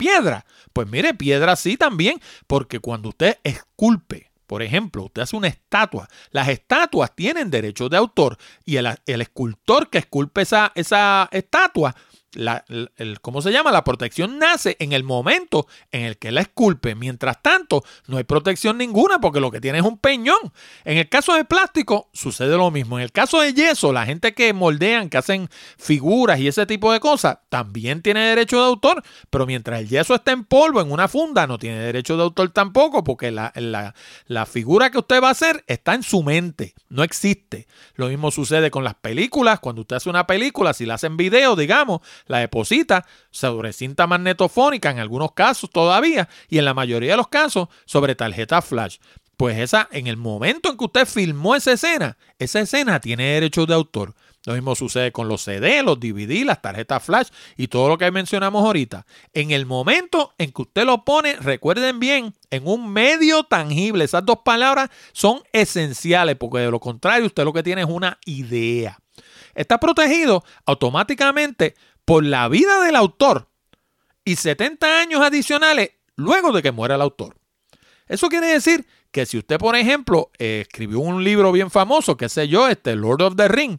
Piedra, 0.00 0.46
pues 0.72 0.88
mire, 0.88 1.12
piedra 1.12 1.56
sí 1.56 1.76
también, 1.76 2.18
porque 2.46 2.80
cuando 2.80 3.10
usted 3.10 3.36
esculpe, 3.44 4.30
por 4.46 4.62
ejemplo, 4.62 5.04
usted 5.04 5.20
hace 5.20 5.36
una 5.36 5.48
estatua. 5.48 6.08
Las 6.30 6.48
estatuas 6.48 7.14
tienen 7.14 7.50
derechos 7.50 7.90
de 7.90 7.98
autor 7.98 8.38
y 8.64 8.76
el, 8.76 8.96
escultor 9.04 9.90
que 9.90 9.98
esculpe 9.98 10.40
esa, 10.40 10.72
esa 10.74 11.28
estatua 11.32 11.94
la, 12.32 12.64
¿cómo 13.20 13.42
se 13.42 13.52
llama? 13.52 13.72
La 13.72 13.84
protección 13.84 14.38
nace 14.38 14.76
en 14.78 14.92
el 14.92 15.04
momento 15.04 15.66
en 15.90 16.02
el 16.02 16.18
que 16.18 16.30
la 16.30 16.42
esculpe. 16.42 16.94
Mientras 16.94 17.42
tanto, 17.42 17.82
no 18.06 18.18
hay 18.18 18.24
protección 18.24 18.78
ninguna 18.78 19.20
porque 19.20 19.40
lo 19.40 19.50
que 19.50 19.60
tiene 19.60 19.78
es 19.78 19.84
un 19.84 19.98
peñón. 19.98 20.52
En 20.84 20.98
el 20.98 21.08
caso 21.08 21.34
de 21.34 21.44
plástico, 21.44 22.08
sucede 22.12 22.56
lo 22.56 22.70
mismo. 22.70 22.98
En 22.98 23.04
el 23.04 23.12
caso 23.12 23.40
de 23.40 23.52
yeso, 23.52 23.92
la 23.92 24.06
gente 24.06 24.34
que 24.34 24.52
moldean, 24.52 25.08
que 25.08 25.18
hacen 25.18 25.48
figuras 25.78 26.38
y 26.38 26.48
ese 26.48 26.66
tipo 26.66 26.92
de 26.92 27.00
cosas, 27.00 27.38
también 27.48 28.02
tiene 28.02 28.20
derecho 28.20 28.58
de 28.58 28.66
autor, 28.66 29.02
pero 29.30 29.46
mientras 29.46 29.80
el 29.80 29.88
yeso 29.88 30.14
está 30.14 30.32
en 30.32 30.44
polvo, 30.44 30.80
en 30.80 30.92
una 30.92 31.08
funda, 31.08 31.46
no 31.46 31.58
tiene 31.58 31.78
derecho 31.78 32.16
de 32.16 32.22
autor 32.22 32.50
tampoco 32.50 33.02
porque 33.04 33.30
la, 33.30 33.52
la, 33.56 33.94
la 34.26 34.46
figura 34.46 34.90
que 34.90 34.98
usted 34.98 35.22
va 35.22 35.28
a 35.28 35.32
hacer 35.32 35.64
está 35.66 35.94
en 35.94 36.02
su 36.02 36.22
mente, 36.22 36.74
no 36.88 37.02
existe. 37.02 37.66
Lo 37.94 38.08
mismo 38.08 38.30
sucede 38.30 38.70
con 38.70 38.84
las 38.84 38.94
películas. 38.94 39.60
Cuando 39.60 39.82
usted 39.82 39.96
hace 39.96 40.10
una 40.10 40.26
película, 40.26 40.72
si 40.72 40.86
la 40.86 40.94
hacen 40.94 41.16
video, 41.16 41.56
digamos, 41.56 42.00
la 42.26 42.38
deposita 42.38 43.06
sobre 43.30 43.72
cinta 43.72 44.06
magnetofónica 44.06 44.90
en 44.90 44.98
algunos 44.98 45.32
casos 45.32 45.70
todavía 45.70 46.28
y 46.48 46.58
en 46.58 46.64
la 46.64 46.74
mayoría 46.74 47.12
de 47.12 47.16
los 47.16 47.28
casos 47.28 47.68
sobre 47.84 48.14
tarjeta 48.14 48.62
flash. 48.62 48.98
Pues 49.36 49.58
esa, 49.58 49.88
en 49.90 50.06
el 50.06 50.18
momento 50.18 50.70
en 50.70 50.76
que 50.76 50.84
usted 50.84 51.06
filmó 51.06 51.56
esa 51.56 51.72
escena, 51.72 52.18
esa 52.38 52.60
escena 52.60 53.00
tiene 53.00 53.24
derechos 53.24 53.66
de 53.66 53.74
autor. 53.74 54.14
Lo 54.46 54.54
mismo 54.54 54.74
sucede 54.74 55.12
con 55.12 55.28
los 55.28 55.42
CD, 55.42 55.82
los 55.82 56.00
DVD, 56.00 56.44
las 56.44 56.62
tarjetas 56.62 57.02
flash 57.02 57.28
y 57.58 57.68
todo 57.68 57.88
lo 57.88 57.98
que 57.98 58.10
mencionamos 58.10 58.64
ahorita. 58.64 59.04
En 59.34 59.50
el 59.50 59.66
momento 59.66 60.32
en 60.38 60.50
que 60.52 60.62
usted 60.62 60.84
lo 60.84 61.04
pone, 61.04 61.36
recuerden 61.36 62.00
bien, 62.00 62.34
en 62.50 62.66
un 62.66 62.90
medio 62.90 63.44
tangible. 63.44 64.04
Esas 64.04 64.24
dos 64.24 64.38
palabras 64.42 64.88
son 65.12 65.42
esenciales 65.52 66.36
porque 66.36 66.60
de 66.60 66.70
lo 66.70 66.80
contrario 66.80 67.26
usted 67.26 67.44
lo 67.44 67.52
que 67.52 67.62
tiene 67.62 67.82
es 67.82 67.88
una 67.88 68.18
idea. 68.24 68.98
Está 69.54 69.78
protegido 69.78 70.42
automáticamente 70.64 71.74
por 72.04 72.24
la 72.24 72.48
vida 72.48 72.82
del 72.84 72.96
autor 72.96 73.48
y 74.24 74.36
70 74.36 75.00
años 75.00 75.22
adicionales 75.22 75.90
luego 76.16 76.52
de 76.52 76.62
que 76.62 76.72
muera 76.72 76.96
el 76.96 77.02
autor. 77.02 77.36
Eso 78.06 78.28
quiere 78.28 78.48
decir 78.48 78.86
que 79.10 79.26
si 79.26 79.38
usted, 79.38 79.58
por 79.58 79.76
ejemplo, 79.76 80.30
escribió 80.38 81.00
un 81.00 81.24
libro 81.24 81.52
bien 81.52 81.70
famoso, 81.70 82.16
que 82.16 82.28
sé 82.28 82.48
yo, 82.48 82.68
este 82.68 82.94
Lord 82.96 83.22
of 83.22 83.36
the 83.36 83.48
Ring, 83.48 83.78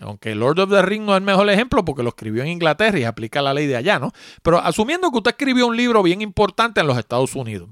aunque 0.00 0.34
Lord 0.34 0.60
of 0.60 0.70
the 0.70 0.82
Ring 0.82 1.02
no 1.02 1.12
es 1.12 1.18
el 1.18 1.24
mejor 1.24 1.48
ejemplo 1.50 1.84
porque 1.84 2.02
lo 2.02 2.10
escribió 2.10 2.42
en 2.42 2.48
Inglaterra 2.48 2.98
y 2.98 3.04
aplica 3.04 3.42
la 3.42 3.52
ley 3.52 3.66
de 3.66 3.76
allá, 3.76 3.98
¿no? 3.98 4.12
Pero 4.42 4.58
asumiendo 4.58 5.10
que 5.10 5.18
usted 5.18 5.32
escribió 5.32 5.66
un 5.66 5.76
libro 5.76 6.02
bien 6.02 6.22
importante 6.22 6.80
en 6.80 6.86
los 6.86 6.98
Estados 6.98 7.34
Unidos 7.34 7.70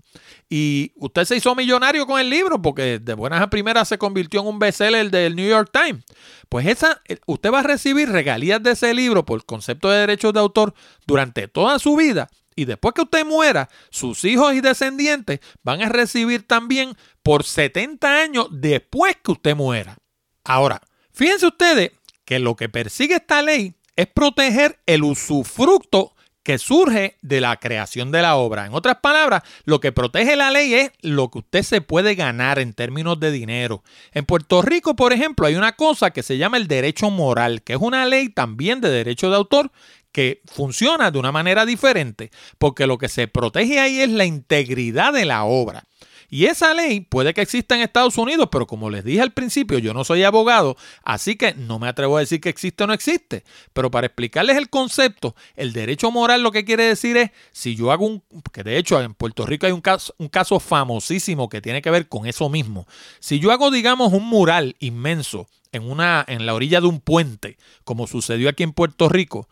y 0.48 0.92
usted 0.96 1.24
se 1.24 1.36
hizo 1.36 1.54
millonario 1.54 2.06
con 2.06 2.20
el 2.20 2.28
libro 2.28 2.60
porque 2.60 2.98
de 2.98 3.14
buenas 3.14 3.40
a 3.40 3.48
primeras 3.48 3.88
se 3.88 3.98
convirtió 3.98 4.40
en 4.40 4.48
un 4.48 4.58
bestseller 4.58 5.10
del 5.10 5.36
New 5.36 5.48
York 5.48 5.70
Times, 5.72 6.04
pues 6.48 6.66
esa, 6.66 7.00
eh, 7.08 7.18
usted 7.26 7.52
va 7.52 7.60
a 7.60 7.64
recibir 7.64 8.10
regalías 8.10 8.62
de 8.62 8.72
ese 8.72 8.92
libro 8.92 9.24
por 9.24 9.44
concepto 9.46 9.88
de 9.88 10.00
derechos 10.00 10.32
de 10.32 10.40
autor 10.40 10.74
durante 11.06 11.48
toda 11.48 11.78
su 11.78 11.96
vida 11.96 12.28
y 12.56 12.66
después 12.66 12.94
que 12.94 13.02
usted 13.02 13.24
muera, 13.24 13.70
sus 13.90 14.24
hijos 14.24 14.52
y 14.54 14.60
descendientes 14.60 15.40
van 15.62 15.82
a 15.82 15.88
recibir 15.88 16.46
también 16.46 16.94
por 17.22 17.44
70 17.44 18.20
años 18.20 18.48
después 18.50 19.16
que 19.22 19.32
usted 19.32 19.56
muera. 19.56 19.96
Ahora, 20.44 20.82
fíjense 21.12 21.46
ustedes 21.46 21.92
que 22.30 22.38
lo 22.38 22.54
que 22.54 22.68
persigue 22.68 23.16
esta 23.16 23.42
ley 23.42 23.74
es 23.96 24.06
proteger 24.06 24.78
el 24.86 25.02
usufructo 25.02 26.14
que 26.44 26.58
surge 26.58 27.16
de 27.22 27.40
la 27.40 27.56
creación 27.56 28.12
de 28.12 28.22
la 28.22 28.36
obra. 28.36 28.66
En 28.66 28.72
otras 28.72 28.98
palabras, 29.02 29.42
lo 29.64 29.80
que 29.80 29.90
protege 29.90 30.36
la 30.36 30.52
ley 30.52 30.74
es 30.74 30.92
lo 31.02 31.28
que 31.28 31.40
usted 31.40 31.64
se 31.64 31.80
puede 31.80 32.14
ganar 32.14 32.60
en 32.60 32.72
términos 32.72 33.18
de 33.18 33.32
dinero. 33.32 33.82
En 34.12 34.26
Puerto 34.26 34.62
Rico, 34.62 34.94
por 34.94 35.12
ejemplo, 35.12 35.44
hay 35.44 35.56
una 35.56 35.74
cosa 35.74 36.12
que 36.12 36.22
se 36.22 36.38
llama 36.38 36.56
el 36.56 36.68
derecho 36.68 37.10
moral, 37.10 37.62
que 37.62 37.72
es 37.72 37.80
una 37.80 38.06
ley 38.06 38.28
también 38.28 38.80
de 38.80 38.90
derecho 38.90 39.28
de 39.28 39.34
autor 39.34 39.72
que 40.12 40.40
funciona 40.46 41.10
de 41.10 41.18
una 41.18 41.32
manera 41.32 41.66
diferente, 41.66 42.30
porque 42.58 42.86
lo 42.86 42.96
que 42.96 43.08
se 43.08 43.26
protege 43.26 43.80
ahí 43.80 44.02
es 44.02 44.08
la 44.08 44.24
integridad 44.24 45.12
de 45.12 45.24
la 45.24 45.42
obra. 45.42 45.82
Y 46.30 46.46
esa 46.46 46.72
ley 46.74 47.00
puede 47.00 47.34
que 47.34 47.42
exista 47.42 47.74
en 47.74 47.80
Estados 47.80 48.16
Unidos, 48.16 48.48
pero 48.52 48.66
como 48.66 48.88
les 48.88 49.04
dije 49.04 49.20
al 49.20 49.32
principio, 49.32 49.78
yo 49.78 49.92
no 49.92 50.04
soy 50.04 50.22
abogado, 50.22 50.76
así 51.02 51.34
que 51.34 51.54
no 51.54 51.80
me 51.80 51.88
atrevo 51.88 52.16
a 52.16 52.20
decir 52.20 52.40
que 52.40 52.48
existe 52.48 52.84
o 52.84 52.86
no 52.86 52.92
existe. 52.92 53.42
Pero 53.72 53.90
para 53.90 54.06
explicarles 54.06 54.56
el 54.56 54.70
concepto, 54.70 55.34
el 55.56 55.72
derecho 55.72 56.12
moral 56.12 56.42
lo 56.42 56.52
que 56.52 56.64
quiere 56.64 56.84
decir 56.84 57.16
es, 57.16 57.32
si 57.50 57.74
yo 57.74 57.90
hago 57.90 58.06
un, 58.06 58.22
que 58.52 58.62
de 58.62 58.78
hecho 58.78 59.00
en 59.00 59.14
Puerto 59.14 59.44
Rico 59.44 59.66
hay 59.66 59.72
un 59.72 59.80
caso, 59.80 60.14
un 60.18 60.28
caso 60.28 60.60
famosísimo 60.60 61.48
que 61.48 61.60
tiene 61.60 61.82
que 61.82 61.90
ver 61.90 62.08
con 62.08 62.26
eso 62.26 62.48
mismo. 62.48 62.86
Si 63.18 63.40
yo 63.40 63.50
hago, 63.50 63.72
digamos, 63.72 64.12
un 64.12 64.26
mural 64.26 64.76
inmenso 64.78 65.48
en, 65.72 65.90
una, 65.90 66.24
en 66.28 66.46
la 66.46 66.54
orilla 66.54 66.80
de 66.80 66.86
un 66.86 67.00
puente, 67.00 67.58
como 67.84 68.06
sucedió 68.06 68.48
aquí 68.48 68.62
en 68.62 68.72
Puerto 68.72 69.08
Rico, 69.08 69.48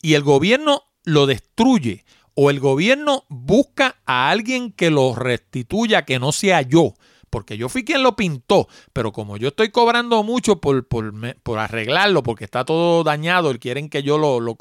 y 0.00 0.14
el 0.14 0.22
gobierno 0.22 0.84
lo 1.04 1.26
destruye 1.26 2.04
o 2.34 2.50
el 2.50 2.60
gobierno 2.60 3.24
busca 3.28 3.96
a 4.06 4.30
alguien 4.30 4.72
que 4.72 4.90
lo 4.90 5.14
restituya, 5.14 6.04
que 6.04 6.18
no 6.18 6.32
sea 6.32 6.62
yo, 6.62 6.94
porque 7.30 7.56
yo 7.56 7.68
fui 7.68 7.84
quien 7.84 8.02
lo 8.02 8.14
pintó, 8.16 8.68
pero 8.92 9.12
como 9.12 9.36
yo 9.36 9.48
estoy 9.48 9.70
cobrando 9.70 10.22
mucho 10.22 10.60
por, 10.60 10.86
por, 10.86 11.58
arreglarlo, 11.58 12.22
porque 12.22 12.44
está 12.44 12.64
todo 12.64 13.02
dañado 13.02 13.50
y 13.52 13.58
quieren 13.58 13.88
que 13.88 14.02
yo 14.02 14.18
lo, 14.18 14.40
lo, 14.40 14.56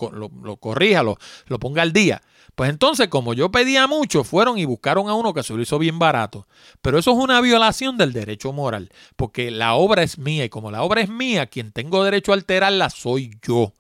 corrija, 0.58 1.04
lo, 1.04 1.18
lo 1.48 1.60
ponga 1.60 1.84
al 1.84 1.94
día, 1.94 2.22
pues 2.56 2.70
entonces, 2.70 3.08
como 3.08 3.34
yo 3.34 3.52
pedía 3.52 3.88
mucho, 3.88 4.24
fueron 4.24 4.60
y 4.60 4.66
buscaron 4.66 5.10
a 5.10 5.16
uno 5.16 5.34
que 5.34 5.42
se 5.42 5.54
lo 5.54 5.62
hizo 5.62 5.80
bien 5.80 5.98
barato. 5.98 6.48
Pero 6.82 7.00
eso 7.00 7.12
es 7.12 7.18
una 7.18 7.42
violación 7.42 7.98
del 7.98 8.14
derecho 8.14 8.54
moral, 8.54 8.92
porque 9.16 9.50
la 9.50 9.74
obra 9.74 10.04
es 10.04 10.20
mía 10.20 10.46
y 10.46 10.50
como 10.50 10.70
la 10.70 10.84
obra 10.84 11.02
es 11.02 11.10
mía, 11.10 11.48
quien 11.48 11.72
tengo 11.72 12.04
derecho 12.04 12.32
a 12.32 12.36
alterarla 12.36 12.90
soy 12.90 13.32
yo. 13.42 13.74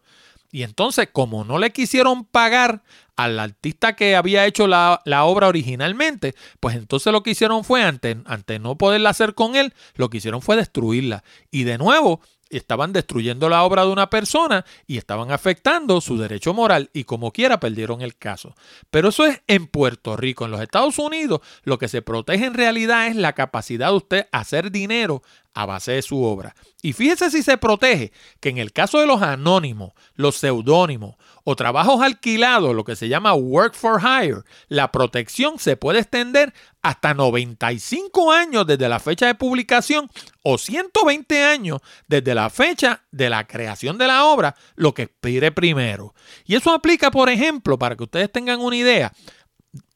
Y 0.53 0.61
entonces, 0.61 1.09
como 1.11 1.43
no 1.43 1.57
le 1.57 1.71
quisieron 1.71 2.25
pagar 2.25 2.83
al 3.15 3.39
artista 3.39 3.95
que 3.95 4.15
había 4.15 4.45
hecho 4.45 4.67
la, 4.67 5.01
obra 5.23 5.47
originalmente, 5.47 6.35
pues 6.59 6.75
entonces 6.75 7.11
lo 7.11 7.23
que 7.23 7.31
hicieron 7.31 7.63
fue, 7.63 7.81
ante, 7.81 8.17
ante 8.25 8.59
no 8.59 8.77
poderla 8.77 9.09
hacer 9.09 9.33
con 9.33 9.55
él, 9.55 9.73
lo 9.95 10.11
que 10.11 10.17
hicieron 10.17 10.43
fue 10.43 10.55
destruirla. 10.55 11.23
Y 11.49 11.63
de 11.63 11.79
nuevo, 11.79 12.21
estaban 12.51 12.93
destruyendo 12.93 13.49
la 13.49 13.63
obra 13.63 13.83
de 13.83 13.91
una 13.91 14.11
persona 14.11 14.63
y 14.85 14.97
estaban 14.97 15.31
afectando 15.31 15.99
su 16.01 16.19
derecho 16.19 16.53
moral 16.53 16.91
y 16.93 17.05
como 17.05 17.31
quiera 17.31 17.59
perdieron 17.59 18.01
el 18.01 18.15
caso. 18.15 18.55
Pero 18.91 19.09
eso 19.09 19.25
es 19.25 19.41
en 19.47 19.65
Puerto 19.65 20.15
Rico. 20.17 20.45
En 20.45 20.51
los 20.51 20.61
Estados 20.61 20.99
Unidos 20.99 21.41
lo 21.63 21.79
que 21.79 21.87
se 21.87 22.03
protege 22.03 22.45
en 22.45 22.53
realidad 22.53 23.07
es 23.07 23.15
la 23.15 23.33
capacidad 23.33 23.89
de 23.89 23.97
usted 23.97 24.27
hacer 24.31 24.71
dinero 24.71 25.23
a 25.53 25.65
base 25.65 25.93
de 25.93 26.01
su 26.01 26.23
obra. 26.23 26.55
Y 26.81 26.93
fíjese 26.93 27.29
si 27.31 27.43
se 27.43 27.57
protege 27.57 28.11
que 28.39 28.49
en 28.49 28.57
el 28.57 28.73
caso 28.73 28.99
de 28.99 29.05
los 29.05 29.21
anónimos, 29.21 29.93
los 30.15 30.35
seudónimos 30.35 31.15
o 31.43 31.55
trabajos 31.55 32.01
alquilados, 32.01 32.75
lo 32.75 32.83
que 32.83 32.95
se 32.95 33.09
llama 33.09 33.33
work 33.33 33.73
for 33.73 34.01
hire, 34.01 34.41
la 34.67 34.91
protección 34.91 35.59
se 35.59 35.77
puede 35.77 35.99
extender 35.99 36.53
hasta 36.81 37.13
95 37.13 38.31
años 38.31 38.65
desde 38.65 38.89
la 38.89 38.99
fecha 38.99 39.27
de 39.27 39.35
publicación 39.35 40.09
o 40.41 40.57
120 40.57 41.43
años 41.43 41.79
desde 42.07 42.35
la 42.35 42.49
fecha 42.49 43.03
de 43.11 43.29
la 43.29 43.45
creación 43.47 43.97
de 43.97 44.07
la 44.07 44.25
obra, 44.25 44.55
lo 44.75 44.93
que 44.93 45.03
expire 45.03 45.51
primero. 45.51 46.13
Y 46.45 46.55
eso 46.55 46.71
aplica, 46.71 47.11
por 47.11 47.29
ejemplo, 47.29 47.77
para 47.77 47.95
que 47.95 48.03
ustedes 48.03 48.31
tengan 48.31 48.59
una 48.59 48.75
idea, 48.75 49.13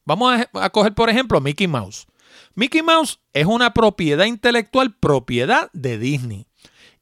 vamos 0.06 0.46
a, 0.54 0.70
coger, 0.70 0.94
por 0.94 1.10
ejemplo, 1.10 1.42
Mickey 1.42 1.68
Mouse. 1.68 2.08
Mickey 2.58 2.82
Mouse 2.82 3.20
es 3.34 3.46
una 3.46 3.72
propiedad 3.72 4.26
intelectual, 4.26 4.96
propiedad 4.96 5.70
de 5.74 6.00
Disney. 6.00 6.48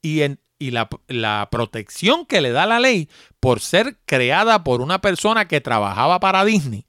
Y, 0.01 0.23
en, 0.23 0.37
y 0.59 0.71
la, 0.71 0.89
la, 1.07 1.47
protección 1.49 2.25
que 2.25 2.41
le 2.41 2.51
da 2.51 2.65
la 2.65 2.81
ley 2.81 3.09
por 3.39 3.61
ser 3.61 3.97
creada 4.05 4.65
por 4.65 4.81
una 4.81 4.99
persona 4.99 5.47
que 5.47 5.61
trabajaba 5.61 6.19
para 6.19 6.43
Disney 6.43 6.85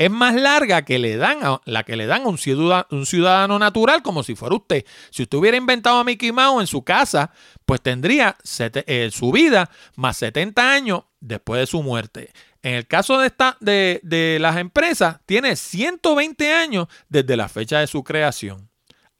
es 0.00 0.10
más 0.10 0.34
larga 0.34 0.86
que 0.86 0.98
le 0.98 1.18
dan 1.18 1.38
a, 1.42 1.60
la 1.66 1.84
que 1.84 1.94
le 1.94 2.06
dan 2.06 2.22
a 2.22 2.28
un 2.28 2.38
ciudadano, 2.38 2.86
un 2.90 3.04
ciudadano 3.04 3.58
natural 3.58 4.02
como 4.02 4.22
si 4.22 4.34
fuera 4.34 4.54
usted. 4.54 4.86
Si 5.10 5.22
usted 5.22 5.36
hubiera 5.36 5.58
inventado 5.58 5.98
a 5.98 6.04
Mickey 6.04 6.32
Mouse 6.32 6.62
en 6.62 6.66
su 6.66 6.82
casa, 6.82 7.32
pues 7.66 7.82
tendría 7.82 8.36
eh, 8.58 9.10
su 9.12 9.30
vida 9.30 9.70
más 9.96 10.16
70 10.16 10.72
años 10.72 11.04
después 11.20 11.60
de 11.60 11.66
su 11.66 11.82
muerte. 11.82 12.32
En 12.62 12.74
el 12.74 12.86
caso 12.86 13.18
de, 13.18 13.26
esta, 13.26 13.56
de, 13.60 14.00
de 14.02 14.38
las 14.40 14.58
empresas, 14.58 15.20
tiene 15.26 15.56
120 15.56 16.52
años 16.52 16.88
desde 17.08 17.36
la 17.36 17.48
fecha 17.48 17.80
de 17.80 17.86
su 17.86 18.04
creación. 18.04 18.70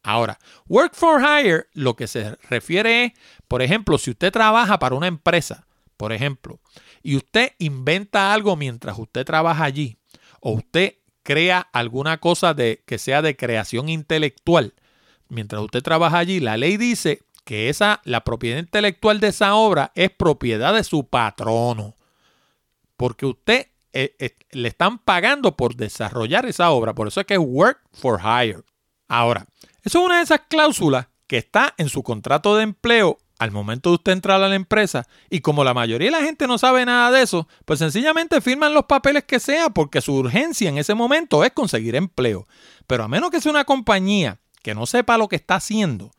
Ahora, 0.03 0.39
work 0.67 0.95
for 0.95 1.21
hire 1.21 1.67
lo 1.75 1.95
que 1.95 2.07
se 2.07 2.37
refiere 2.49 3.05
es, 3.05 3.13
por 3.49 3.63
ejemplo, 3.63 3.99
si 3.99 4.11
usted 4.11 4.33
trabaja 4.33 4.79
para 4.79 4.95
una 4.95 5.07
empresa, 5.07 5.67
por 5.97 6.13
ejemplo, 6.13 6.61
y 7.03 7.17
usted 7.17 7.53
inventa 7.59 8.33
algo 8.33 8.57
mientras 8.57 8.99
usted 8.99 9.25
trabaja 9.25 9.65
allí, 9.65 9.99
o 10.41 10.53
usted 10.53 10.95
crea 11.23 11.61
alguna 11.73 12.19
cosa 12.19 12.55
de, 12.55 12.83
que 12.87 12.99
sea 12.99 13.21
de 13.21 13.37
creación 13.37 13.89
intelectual, 13.89 14.75
mientras 15.29 15.63
usted 15.63 15.83
trabaja 15.83 16.19
allí, 16.19 16.41
la 16.41 16.57
ley 16.57 16.79
dice 16.79 17.23
que 17.45 17.69
esa, 17.69 18.01
la 18.05 18.25
propiedad 18.25 18.59
intelectual 18.59 19.21
de 19.21 19.29
esa 19.29 19.55
obra 19.55 19.93
es 19.95 20.11
propiedad 20.11 20.75
de 20.75 20.85
su 20.85 21.07
patrono. 21.07 21.97
Porque 23.01 23.25
usted 23.25 23.69
eh, 23.95 24.15
eh, 24.19 24.37
le 24.51 24.69
están 24.69 24.99
pagando 24.99 25.57
por 25.57 25.75
desarrollar 25.75 26.45
esa 26.45 26.69
obra. 26.71 26.95
Por 26.95 27.09
eso 27.09 27.19
es 27.19 27.27
que 27.27 27.33
es 27.33 27.41
work 27.41 27.81
for 27.95 28.21
hire. 28.21 28.61
Ahora, 29.09 29.47
eso 29.83 30.01
es 30.01 30.05
una 30.05 30.19
de 30.19 30.25
esas 30.25 30.43
cláusulas 30.51 31.07
que 31.27 31.39
está 31.39 31.73
en 31.79 31.89
su 31.89 32.03
contrato 32.03 32.59
de 32.59 32.65
empleo 32.65 33.17
al 33.39 33.53
momento 33.53 33.89
de 33.89 33.95
usted 33.95 34.13
entrar 34.13 34.43
a 34.43 34.49
la 34.51 34.55
empresa 34.55 35.09
y 35.31 35.41
como 35.41 35.65
la 35.65 35.73
mayoría 35.73 36.09
de 36.09 36.19
la 36.19 36.27
gente 36.27 36.47
no 36.47 36.59
sabe 36.59 36.85
nada 36.85 37.11
de 37.11 37.23
eso, 37.23 37.49
pues 37.65 37.79
sencillamente 37.79 38.43
firman 38.43 38.75
los 38.75 38.85
papeles 38.85 39.25
que 39.25 39.41
sea 39.41 39.71
porque 39.71 40.03
su 40.03 40.15
urgencia 40.15 40.69
en 40.69 40.77
ese 40.77 40.93
momento 40.93 41.43
es 41.43 41.53
conseguir 41.53 41.97
empleo. 41.97 42.47
Pero 42.87 43.05
a 43.05 43.09
menos 43.09 43.31
que 43.31 43.41
sea 43.41 43.51
una 43.51 43.65
compañía 43.65 44.41
que 44.63 44.75
no 44.75 44.85
sepa 44.85 45.17
lo 45.17 45.29
que 45.29 45.37
está 45.37 45.55
haciendo, 45.55 46.11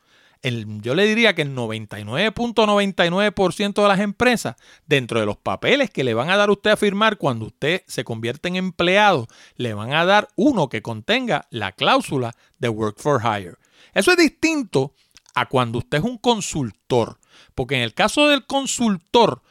yo 0.44 0.96
le 0.96 1.06
diría 1.06 1.36
que 1.36 1.44
el 1.44 1.56
99.99% 1.56 3.82
de 3.82 3.88
las 3.88 4.00
empresas, 4.00 4.56
dentro 4.88 5.20
de 5.20 5.26
los 5.26 5.38
papeles 5.38 5.92
que 5.92 6.04
le 6.04 6.14
van 6.14 6.30
a 6.30 6.38
dar 6.38 6.50
usted 6.50 6.72
a 6.72 6.78
firmar 6.78 7.18
cuando 7.18 7.46
usted 7.46 7.84
se 7.88 8.04
convierte 8.04 8.48
en 8.48 8.56
empleado, 8.56 9.28
le 9.56 9.74
van 9.74 9.94
a 9.94 10.06
dar 10.06 10.30
uno 10.36 10.70
que 10.70 10.82
contenga 10.82 11.48
la 11.52 11.74
cláusula 11.74 12.36
de 12.58 12.70
Work 12.70 13.00
for 13.00 13.22
Hire. 13.24 13.58
Eso 13.94 14.12
es 14.12 14.18
distinto 14.18 14.94
a 15.36 15.48
cuando 15.48 15.80
usted 15.80 16.00
es 16.00 16.04
un 16.04 16.18
consultor. 16.18 17.20
Porque 17.56 17.76
en 17.76 17.82
el 17.82 17.94
caso 17.94 18.28
del 18.28 18.46
consultor, 18.46 19.42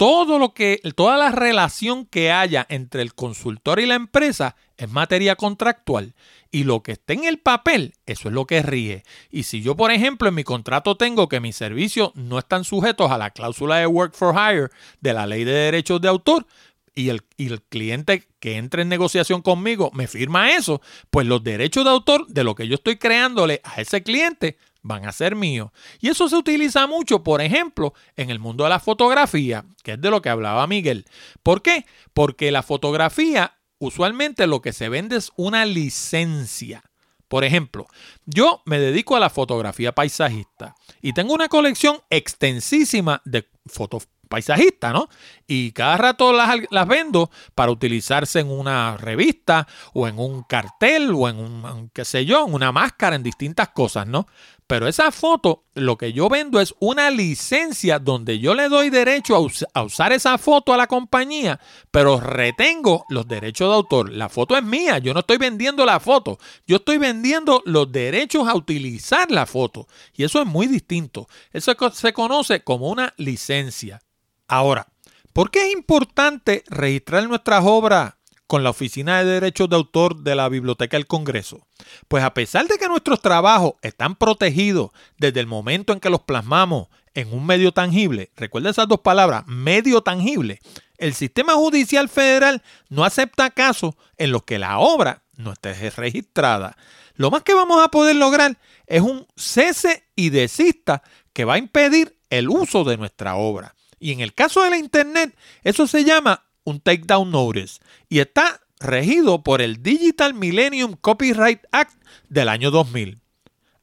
todo 0.00 0.38
lo 0.38 0.54
que, 0.54 0.80
toda 0.96 1.18
la 1.18 1.30
relación 1.30 2.06
que 2.06 2.32
haya 2.32 2.64
entre 2.70 3.02
el 3.02 3.12
consultor 3.14 3.80
y 3.80 3.84
la 3.84 3.96
empresa 3.96 4.56
es 4.78 4.90
materia 4.90 5.36
contractual. 5.36 6.14
Y 6.50 6.64
lo 6.64 6.82
que 6.82 6.92
esté 6.92 7.12
en 7.12 7.24
el 7.24 7.38
papel, 7.38 7.92
eso 8.06 8.28
es 8.28 8.34
lo 8.34 8.46
que 8.46 8.62
ríe. 8.62 9.02
Y 9.30 9.42
si 9.42 9.60
yo, 9.60 9.76
por 9.76 9.90
ejemplo, 9.90 10.30
en 10.30 10.36
mi 10.36 10.42
contrato 10.42 10.96
tengo 10.96 11.28
que 11.28 11.40
mis 11.40 11.54
servicios 11.54 12.12
no 12.14 12.38
están 12.38 12.64
sujetos 12.64 13.10
a 13.10 13.18
la 13.18 13.28
cláusula 13.28 13.76
de 13.76 13.86
Work 13.86 14.14
for 14.14 14.34
Hire 14.34 14.70
de 15.02 15.12
la 15.12 15.26
ley 15.26 15.44
de 15.44 15.52
derechos 15.52 16.00
de 16.00 16.08
autor, 16.08 16.46
y 16.94 17.10
el, 17.10 17.20
y 17.36 17.48
el, 17.48 17.60
cliente 17.62 18.26
que 18.40 18.56
entre 18.56 18.82
en 18.82 18.88
negociación 18.88 19.42
conmigo 19.42 19.90
me 19.92 20.08
firma 20.08 20.52
eso, 20.52 20.80
pues 21.10 21.26
los 21.26 21.44
derechos 21.44 21.84
de 21.84 21.90
autor 21.90 22.26
de 22.26 22.42
lo 22.42 22.54
que 22.54 22.66
yo 22.66 22.76
estoy 22.76 22.96
creándole 22.96 23.60
a 23.64 23.82
ese 23.82 24.02
cliente 24.02 24.56
van 24.82 25.06
a 25.06 25.12
ser 25.12 25.36
míos. 25.36 25.70
Y 26.00 26.08
eso 26.08 26.28
se 26.28 26.36
utiliza 26.36 26.86
mucho, 26.86 27.22
por 27.22 27.40
ejemplo, 27.40 27.94
en 28.16 28.30
el 28.30 28.38
mundo 28.38 28.64
de 28.64 28.70
la 28.70 28.80
fotografía, 28.80 29.64
que 29.82 29.92
es 29.92 30.00
de 30.00 30.10
lo 30.10 30.22
que 30.22 30.30
hablaba 30.30 30.66
Miguel. 30.66 31.06
¿Por 31.42 31.62
qué? 31.62 31.86
Porque 32.12 32.50
la 32.50 32.62
fotografía 32.62 33.54
usualmente 33.78 34.46
lo 34.46 34.62
que 34.62 34.72
se 34.72 34.88
vende 34.88 35.16
es 35.16 35.32
una 35.36 35.64
licencia. 35.64 36.84
Por 37.28 37.44
ejemplo, 37.44 37.86
yo 38.26 38.62
me 38.66 38.78
dedico 38.78 39.16
a 39.16 39.20
la 39.20 39.30
fotografía 39.30 39.92
paisajista 39.92 40.74
y 41.00 41.12
tengo 41.12 41.32
una 41.32 41.48
colección 41.48 42.00
extensísima 42.10 43.22
de 43.24 43.48
fotos 43.66 44.08
paisajistas, 44.28 44.92
¿no? 44.92 45.08
Y 45.46 45.72
cada 45.72 45.96
rato 45.96 46.32
las, 46.32 46.56
las, 46.70 46.88
vendo 46.88 47.30
para 47.54 47.72
utilizarse 47.72 48.40
en 48.40 48.48
una 48.48 48.96
revista 48.96 49.66
o 49.92 50.06
en 50.08 50.18
un 50.18 50.42
cartel 50.42 51.12
o 51.14 51.28
en 51.28 51.38
un, 51.38 51.90
qué 51.92 52.04
sé 52.04 52.24
yo, 52.24 52.46
en 52.46 52.54
una 52.54 52.72
máscara, 52.72 53.16
en 53.16 53.22
distintas 53.22 53.68
cosas, 53.70 54.06
¿no? 54.06 54.26
Pero 54.70 54.86
esa 54.86 55.10
foto, 55.10 55.64
lo 55.74 55.98
que 55.98 56.12
yo 56.12 56.28
vendo 56.28 56.60
es 56.60 56.76
una 56.78 57.10
licencia 57.10 57.98
donde 57.98 58.38
yo 58.38 58.54
le 58.54 58.68
doy 58.68 58.88
derecho 58.88 59.34
a, 59.34 59.82
usar 59.82 60.12
esa 60.12 60.38
foto 60.38 60.72
a 60.72 60.76
la 60.76 60.86
compañía, 60.86 61.58
pero 61.90 62.20
retengo 62.20 63.04
los 63.08 63.26
derechos 63.26 63.68
de 63.68 63.74
autor. 63.74 64.12
La 64.12 64.28
foto 64.28 64.56
es 64.56 64.62
mía, 64.62 64.98
yo 64.98 65.12
no 65.12 65.20
estoy 65.20 65.38
vendiendo 65.38 65.84
la 65.84 65.98
foto, 65.98 66.38
yo 66.68 66.76
estoy 66.76 66.98
vendiendo 66.98 67.64
los 67.66 67.90
derechos 67.90 68.46
a 68.46 68.54
utilizar 68.54 69.28
la 69.32 69.44
foto. 69.44 69.88
Y 70.14 70.22
eso 70.22 70.40
es 70.40 70.46
muy 70.46 70.68
distinto. 70.68 71.26
Eso 71.52 71.74
se 71.92 72.12
conoce 72.12 72.62
como 72.62 72.90
una 72.90 73.12
licencia. 73.16 74.00
Ahora, 74.46 74.86
¿por 75.32 75.50
qué 75.50 75.66
es 75.66 75.72
importante 75.72 76.62
registrar 76.68 77.28
nuestras 77.28 77.64
obras 77.64 78.14
con 78.50 78.64
la 78.64 78.70
Oficina 78.70 79.22
de 79.22 79.30
Derechos 79.30 79.68
de 79.68 79.76
Autor 79.76 80.24
de 80.24 80.34
la 80.34 80.48
Biblioteca 80.48 80.96
del 80.96 81.06
Congreso? 81.06 81.68
Pues 82.08 82.24
a 82.24 82.34
pesar 82.34 82.66
de 82.66 82.78
que 82.78 82.88
nuestros 82.88 83.22
trabajos 83.22 83.74
están 83.80 84.16
protegidos 84.16 84.90
desde 85.18 85.38
el 85.38 85.46
momento 85.46 85.92
en 85.92 86.00
que 86.00 86.10
los 86.10 86.22
plasmamos 86.22 86.88
en 87.14 87.32
un 87.32 87.46
medio 87.46 87.70
tangible, 87.70 88.32
recuerda 88.34 88.70
esas 88.70 88.88
dos 88.88 89.02
palabras, 89.02 89.44
medio 89.46 90.00
tangible, 90.00 90.58
el 90.98 91.14
sistema 91.14 91.52
judicial 91.52 92.08
federal 92.08 92.60
no 92.88 93.04
acepta 93.04 93.50
casos 93.50 93.94
en 94.16 94.32
los 94.32 94.42
que 94.42 94.58
la 94.58 94.80
obra 94.80 95.22
no 95.36 95.52
esté 95.52 95.88
registrada. 95.90 96.76
lo 97.14 97.30
más 97.30 97.44
que 97.44 97.54
vamos 97.54 97.80
a 97.80 97.92
poder 97.92 98.16
lograr 98.16 98.58
es 98.88 99.00
un 99.00 99.28
cese 99.36 100.08
y 100.16 100.30
desista 100.30 101.04
que 101.32 101.44
va 101.44 101.54
a 101.54 101.58
impedir 101.58 102.16
el 102.30 102.48
uso 102.48 102.82
de 102.82 102.96
nuestra 102.96 103.36
obra. 103.36 103.76
Y 104.00 104.10
en 104.10 104.18
el 104.18 104.34
caso 104.34 104.64
de 104.64 104.70
la 104.70 104.78
Internet, 104.78 105.36
eso 105.62 105.86
se 105.86 106.02
llama 106.02 106.49
un 106.70 106.80
takedown 106.80 107.30
notice 107.30 107.80
y 108.08 108.20
está 108.20 108.60
regido 108.78 109.42
por 109.42 109.60
el 109.60 109.82
Digital 109.82 110.34
Millennium 110.34 110.96
Copyright 111.00 111.60
Act 111.70 112.02
del 112.28 112.48
año 112.48 112.70
2000. 112.70 113.20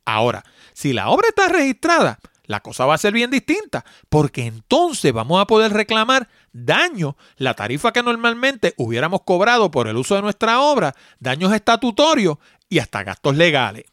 Ahora, 0.05 0.43
si 0.73 0.93
la 0.93 1.09
obra 1.09 1.29
está 1.29 1.47
registrada, 1.49 2.19
la 2.45 2.61
cosa 2.61 2.85
va 2.85 2.95
a 2.95 2.97
ser 2.97 3.13
bien 3.13 3.29
distinta, 3.29 3.85
porque 4.09 4.45
entonces 4.45 5.11
vamos 5.13 5.41
a 5.41 5.47
poder 5.47 5.73
reclamar 5.73 6.29
daño, 6.53 7.17
la 7.35 7.53
tarifa 7.53 7.91
que 7.91 8.01
normalmente 8.01 8.73
hubiéramos 8.77 9.21
cobrado 9.23 9.69
por 9.69 9.87
el 9.87 9.97
uso 9.97 10.15
de 10.15 10.21
nuestra 10.21 10.61
obra, 10.61 10.95
daños 11.19 11.53
estatutorios 11.53 12.37
y 12.69 12.79
hasta 12.79 13.03
gastos 13.03 13.35
legales. 13.35 13.85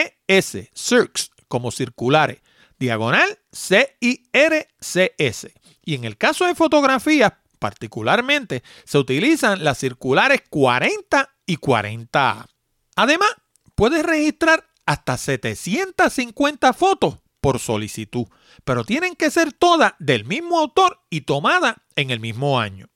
CIRCS, 0.74 1.30
como 1.50 1.72
circulares, 1.72 2.40
diagonal 2.78 3.40
CIRCS. 3.52 5.48
Y 5.84 5.96
en 5.96 6.04
el 6.04 6.16
caso 6.16 6.46
de 6.46 6.54
fotografías, 6.54 7.32
particularmente, 7.58 8.62
se 8.84 8.98
utilizan 8.98 9.64
las 9.64 9.78
circulares 9.78 10.42
40 10.48 11.28
y 11.44 11.56
40A. 11.56 12.46
Además, 12.94 13.30
puedes 13.74 14.06
registrar 14.06 14.64
hasta 14.86 15.18
750 15.18 16.72
fotos 16.72 17.16
por 17.40 17.58
solicitud, 17.58 18.26
pero 18.64 18.84
tienen 18.84 19.16
que 19.16 19.30
ser 19.30 19.52
todas 19.52 19.94
del 19.98 20.24
mismo 20.24 20.60
autor 20.60 21.00
y 21.10 21.22
tomadas 21.22 21.76
en 21.96 22.10
el 22.10 22.20
mismo 22.20 22.60
año. 22.60 22.86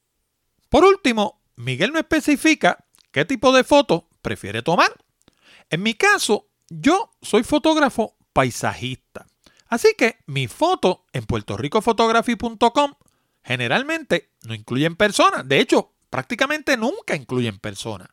Por 0.68 0.84
último, 0.84 1.42
Miguel 1.56 1.92
no 1.92 1.98
especifica 1.98 2.86
qué 3.10 3.24
tipo 3.24 3.52
de 3.52 3.64
foto 3.64 4.08
prefiere 4.22 4.62
tomar. 4.62 4.92
En 5.70 5.82
mi 5.82 5.94
caso, 5.94 6.46
yo 6.68 7.10
soy 7.20 7.42
fotógrafo 7.42 8.16
paisajista. 8.34 9.26
Así 9.68 9.94
que 9.96 10.18
mi 10.26 10.46
foto 10.46 11.06
en 11.14 11.24
puertorricophotography.com 11.24 12.94
generalmente 13.42 14.30
no 14.42 14.54
incluyen 14.54 14.96
personas. 14.96 15.48
De 15.48 15.60
hecho, 15.60 15.92
prácticamente 16.10 16.76
nunca 16.76 17.16
incluyen 17.16 17.58
personas. 17.58 18.08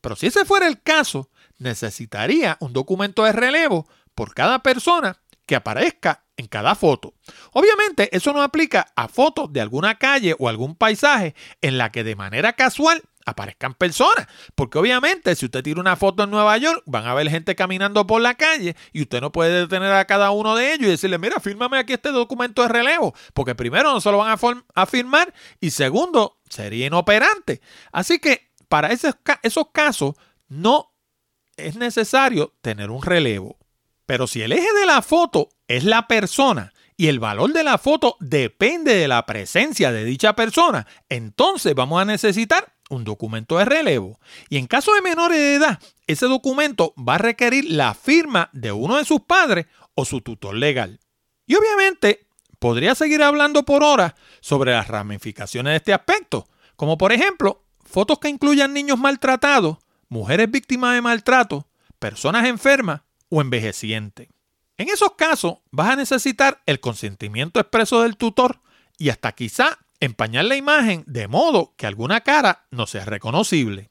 Pero 0.00 0.16
si 0.16 0.26
ese 0.26 0.44
fuera 0.44 0.66
el 0.66 0.82
caso, 0.82 1.30
necesitaría 1.58 2.56
un 2.60 2.72
documento 2.72 3.24
de 3.24 3.32
relevo 3.32 3.86
por 4.14 4.34
cada 4.34 4.62
persona 4.62 5.20
que 5.46 5.56
aparezca 5.56 6.24
en 6.36 6.48
cada 6.48 6.74
foto. 6.74 7.14
Obviamente, 7.52 8.14
eso 8.14 8.32
no 8.32 8.42
aplica 8.42 8.86
a 8.96 9.08
fotos 9.08 9.52
de 9.52 9.60
alguna 9.60 9.98
calle 9.98 10.34
o 10.38 10.48
algún 10.48 10.74
paisaje 10.74 11.34
en 11.60 11.78
la 11.78 11.90
que 11.92 12.04
de 12.04 12.16
manera 12.16 12.54
casual 12.54 13.02
aparezcan 13.26 13.74
personas. 13.74 14.26
Porque 14.54 14.78
obviamente 14.78 15.34
si 15.34 15.44
usted 15.44 15.62
tira 15.62 15.80
una 15.80 15.96
foto 15.96 16.22
en 16.22 16.30
Nueva 16.30 16.56
York, 16.56 16.82
van 16.86 17.06
a 17.06 17.14
ver 17.14 17.28
gente 17.28 17.54
caminando 17.54 18.06
por 18.06 18.22
la 18.22 18.34
calle 18.34 18.76
y 18.92 19.02
usted 19.02 19.20
no 19.20 19.32
puede 19.32 19.60
detener 19.60 19.92
a 19.92 20.06
cada 20.06 20.30
uno 20.30 20.56
de 20.56 20.72
ellos 20.72 20.86
y 20.86 20.90
decirle, 20.92 21.18
mira, 21.18 21.40
fírmame 21.40 21.78
aquí 21.78 21.92
este 21.92 22.10
documento 22.10 22.62
de 22.62 22.68
relevo. 22.68 23.14
Porque 23.34 23.54
primero 23.54 23.92
no 23.92 24.00
se 24.00 24.10
lo 24.10 24.18
van 24.18 24.30
a, 24.30 24.82
a 24.82 24.86
firmar 24.86 25.34
y 25.60 25.70
segundo, 25.70 26.38
sería 26.48 26.86
inoperante. 26.86 27.60
Así 27.92 28.18
que 28.18 28.50
para 28.68 28.92
esos, 28.92 29.16
esos 29.42 29.66
casos 29.72 30.14
no 30.48 30.94
es 31.56 31.76
necesario 31.76 32.54
tener 32.62 32.90
un 32.90 33.02
relevo. 33.02 33.58
Pero 34.06 34.28
si 34.28 34.40
el 34.40 34.52
eje 34.52 34.72
de 34.80 34.86
la 34.86 35.02
foto 35.02 35.48
es 35.66 35.82
la 35.82 36.06
persona, 36.06 36.72
y 36.96 37.08
el 37.08 37.20
valor 37.20 37.52
de 37.52 37.62
la 37.62 37.76
foto 37.78 38.16
depende 38.20 38.94
de 38.94 39.08
la 39.08 39.26
presencia 39.26 39.92
de 39.92 40.04
dicha 40.04 40.34
persona, 40.34 40.86
entonces 41.08 41.74
vamos 41.74 42.00
a 42.00 42.06
necesitar 42.06 42.75
un 42.88 43.04
documento 43.04 43.58
de 43.58 43.64
relevo. 43.64 44.20
Y 44.48 44.58
en 44.58 44.66
caso 44.66 44.94
de 44.94 45.02
menores 45.02 45.38
de 45.38 45.54
edad, 45.54 45.80
ese 46.06 46.26
documento 46.26 46.94
va 46.96 47.16
a 47.16 47.18
requerir 47.18 47.70
la 47.70 47.94
firma 47.94 48.50
de 48.52 48.72
uno 48.72 48.96
de 48.96 49.04
sus 49.04 49.20
padres 49.20 49.66
o 49.94 50.04
su 50.04 50.20
tutor 50.20 50.54
legal. 50.54 51.00
Y 51.46 51.54
obviamente 51.54 52.26
podría 52.58 52.94
seguir 52.94 53.22
hablando 53.22 53.64
por 53.64 53.82
horas 53.82 54.14
sobre 54.40 54.72
las 54.72 54.88
ramificaciones 54.88 55.72
de 55.72 55.76
este 55.76 55.94
aspecto, 55.94 56.48
como 56.76 56.98
por 56.98 57.12
ejemplo 57.12 57.64
fotos 57.84 58.18
que 58.18 58.28
incluyan 58.28 58.72
niños 58.72 58.98
maltratados, 58.98 59.78
mujeres 60.08 60.50
víctimas 60.50 60.94
de 60.94 61.02
maltrato, 61.02 61.68
personas 61.98 62.46
enfermas 62.46 63.02
o 63.28 63.40
envejecientes. 63.40 64.28
En 64.76 64.88
esos 64.88 65.12
casos 65.16 65.58
vas 65.70 65.90
a 65.90 65.96
necesitar 65.96 66.62
el 66.66 66.80
consentimiento 66.80 67.60
expreso 67.60 68.02
del 68.02 68.16
tutor 68.16 68.60
y 68.98 69.08
hasta 69.08 69.32
quizá 69.32 69.78
empañar 70.00 70.44
la 70.44 70.56
imagen 70.56 71.04
de 71.06 71.28
modo 71.28 71.74
que 71.76 71.86
alguna 71.86 72.20
cara 72.22 72.66
no 72.70 72.86
sea 72.86 73.04
reconocible. 73.04 73.90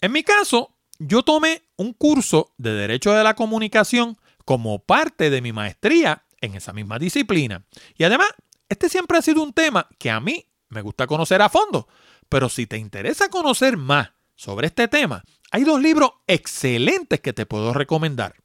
En 0.00 0.12
mi 0.12 0.22
caso, 0.22 0.76
yo 0.98 1.22
tomé 1.22 1.62
un 1.76 1.92
curso 1.92 2.54
de 2.58 2.72
Derecho 2.74 3.12
de 3.12 3.24
la 3.24 3.34
Comunicación 3.34 4.18
como 4.44 4.84
parte 4.84 5.30
de 5.30 5.40
mi 5.40 5.52
maestría 5.52 6.24
en 6.40 6.54
esa 6.54 6.72
misma 6.72 6.98
disciplina. 6.98 7.64
Y 7.96 8.04
además, 8.04 8.28
este 8.68 8.88
siempre 8.88 9.18
ha 9.18 9.22
sido 9.22 9.42
un 9.42 9.52
tema 9.52 9.88
que 9.98 10.10
a 10.10 10.20
mí 10.20 10.46
me 10.68 10.82
gusta 10.82 11.06
conocer 11.06 11.42
a 11.42 11.48
fondo. 11.48 11.88
Pero 12.28 12.48
si 12.48 12.66
te 12.66 12.78
interesa 12.78 13.28
conocer 13.28 13.76
más 13.76 14.10
sobre 14.36 14.68
este 14.68 14.88
tema, 14.88 15.22
hay 15.50 15.64
dos 15.64 15.80
libros 15.80 16.12
excelentes 16.26 17.20
que 17.20 17.32
te 17.32 17.46
puedo 17.46 17.74
recomendar. 17.74 18.36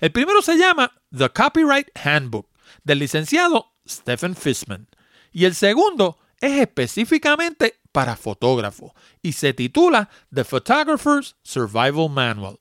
El 0.00 0.12
primero 0.12 0.42
se 0.42 0.56
llama 0.56 0.92
The 1.16 1.30
Copyright 1.30 1.88
Handbook 1.96 2.48
del 2.84 3.00
licenciado 3.00 3.72
Stephen 3.86 4.36
Fishman 4.36 4.88
y 5.32 5.44
el 5.44 5.54
segundo 5.54 6.18
es 6.42 6.60
específicamente 6.60 7.76
para 7.92 8.16
fotógrafos 8.16 8.92
y 9.22 9.32
se 9.32 9.54
titula 9.54 10.10
The 10.34 10.44
Photographer's 10.44 11.36
Survival 11.42 12.10
Manual 12.10 12.58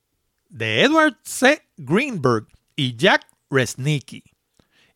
de 0.50 0.84
Edward 0.84 1.18
C. 1.24 1.62
Greenberg 1.78 2.46
y 2.76 2.96
Jack 2.96 3.28
Resnicki. 3.50 4.24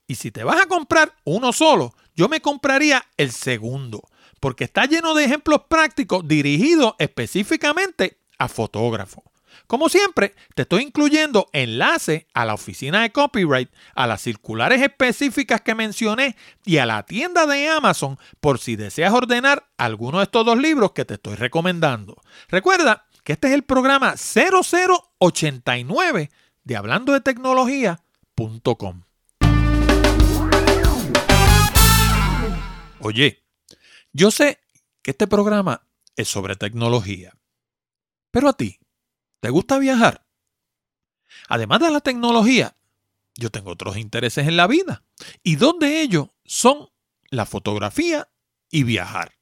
Y 0.08 0.15
si 0.15 0.32
te 0.32 0.43
vas 0.43 0.62
a 0.62 0.67
comprar 0.67 1.15
uno 1.24 1.52
solo, 1.52 1.95
yo 2.13 2.30
me 2.30 2.41
compraría 2.41 3.04
el 3.17 3.32
segundo, 3.32 4.04
porque 4.39 4.65
está 4.65 4.86
lleno 4.86 5.15
de 5.15 5.26
ejemplos 5.26 5.62
prácticos 5.67 6.28
dirigidos 6.28 6.93
específicamente 7.00 8.19
a 8.38 8.48
fotógrafos. 8.48 9.24
Como 9.67 9.89
siempre, 9.89 10.33
te 10.53 10.61
estoy 10.63 10.83
incluyendo 10.83 11.47
enlace 11.53 12.27
a 12.33 12.45
la 12.45 12.53
oficina 12.53 13.01
de 13.01 13.11
copyright, 13.11 13.69
a 13.95 14.07
las 14.07 14.21
circulares 14.21 14.81
específicas 14.81 15.61
que 15.61 15.75
mencioné 15.75 16.35
y 16.65 16.77
a 16.77 16.85
la 16.85 17.03
tienda 17.03 17.45
de 17.45 17.69
Amazon 17.69 18.17
por 18.39 18.59
si 18.59 18.75
deseas 18.75 19.13
ordenar 19.13 19.69
alguno 19.77 20.17
de 20.19 20.25
estos 20.25 20.45
dos 20.45 20.57
libros 20.57 20.91
que 20.91 21.05
te 21.05 21.13
estoy 21.15 21.35
recomendando. 21.35 22.21
Recuerda 22.47 23.07
que 23.23 23.33
este 23.33 23.47
es 23.47 23.53
el 23.53 23.63
programa 23.63 24.15
0089 24.17 26.29
de 26.63 26.75
hablando 26.75 27.13
de 27.13 27.21
tecnología.com. 27.21 29.01
Oye, 32.99 33.43
yo 34.13 34.31
sé 34.31 34.59
que 35.03 35.11
este 35.11 35.27
programa 35.27 35.87
es 36.15 36.27
sobre 36.27 36.55
tecnología, 36.55 37.37
pero 38.31 38.49
a 38.49 38.53
ti, 38.53 38.79
¿Te 39.45 39.51
gusta 39.51 39.77
viajar? 39.77 40.25
Además 41.49 41.79
de 41.79 41.91
la 41.91 41.99
tecnología, 41.99 42.75
yo 43.36 43.51
tengo 43.51 43.69
otros 43.69 43.95
intereses 43.95 44.47
en 44.47 44.58
la 44.58 44.65
vida. 44.65 45.03
Y 45.43 45.58
dos 45.58 45.77
de 45.79 46.01
ellos 46.01 46.29
son 46.45 46.89
la 47.29 47.45
fotografía 47.45 48.27
y 48.71 48.81
viajar. 48.81 49.36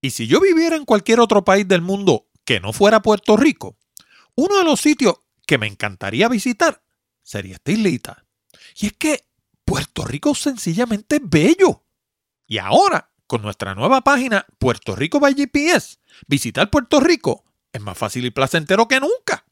Y 0.00 0.10
si 0.10 0.26
yo 0.26 0.40
viviera 0.40 0.74
en 0.74 0.84
cualquier 0.84 1.20
otro 1.20 1.44
país 1.44 1.68
del 1.68 1.82
mundo 1.82 2.26
que 2.44 2.58
no 2.58 2.72
fuera 2.72 3.00
Puerto 3.00 3.36
Rico, 3.36 3.78
uno 4.34 4.58
de 4.58 4.64
los 4.64 4.80
sitios 4.80 5.14
que 5.46 5.56
me 5.56 5.68
encantaría 5.68 6.28
visitar 6.28 6.82
sería 7.22 7.54
esta 7.54 7.70
islita. 7.70 8.26
Y 8.74 8.86
es 8.86 8.92
que 8.94 9.28
Puerto 9.64 10.04
Rico 10.04 10.34
sencillamente 10.34 11.14
es 11.14 11.22
bello. 11.24 11.84
Y 12.48 12.58
ahora, 12.58 13.12
con 13.28 13.40
nuestra 13.42 13.76
nueva 13.76 14.00
página 14.00 14.44
Puerto 14.58 14.96
Rico 14.96 15.20
by 15.20 15.34
GPS, 15.34 15.98
visitar 16.26 16.70
Puerto 16.70 16.98
Rico 16.98 17.44
es 17.72 17.80
más 17.80 17.96
fácil 17.96 18.24
y 18.24 18.30
placentero 18.30 18.88
que 18.88 19.00
nunca. 19.00 19.44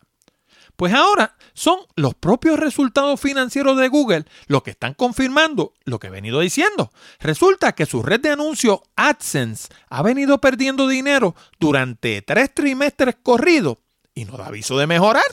Pues 0.75 0.93
ahora 0.93 1.37
son 1.53 1.79
los 1.95 2.15
propios 2.15 2.59
resultados 2.59 3.19
financieros 3.19 3.77
de 3.77 3.87
Google 3.87 4.25
los 4.47 4.63
que 4.63 4.71
están 4.71 4.93
confirmando 4.93 5.73
lo 5.85 5.99
que 5.99 6.07
he 6.07 6.09
venido 6.09 6.41
diciendo. 6.41 6.91
Resulta 7.19 7.73
que 7.73 7.85
su 7.85 8.03
red 8.03 8.19
de 8.19 8.31
anuncios 8.31 8.79
AdSense 8.95 9.69
ha 9.89 10.01
venido 10.01 10.41
perdiendo 10.41 10.87
dinero 10.87 11.35
durante 11.59 12.21
tres 12.21 12.53
trimestres 12.53 13.15
corridos 13.23 13.77
y 14.13 14.25
no 14.25 14.37
da 14.37 14.47
aviso 14.47 14.77
de 14.77 14.87
mejorar. 14.87 15.23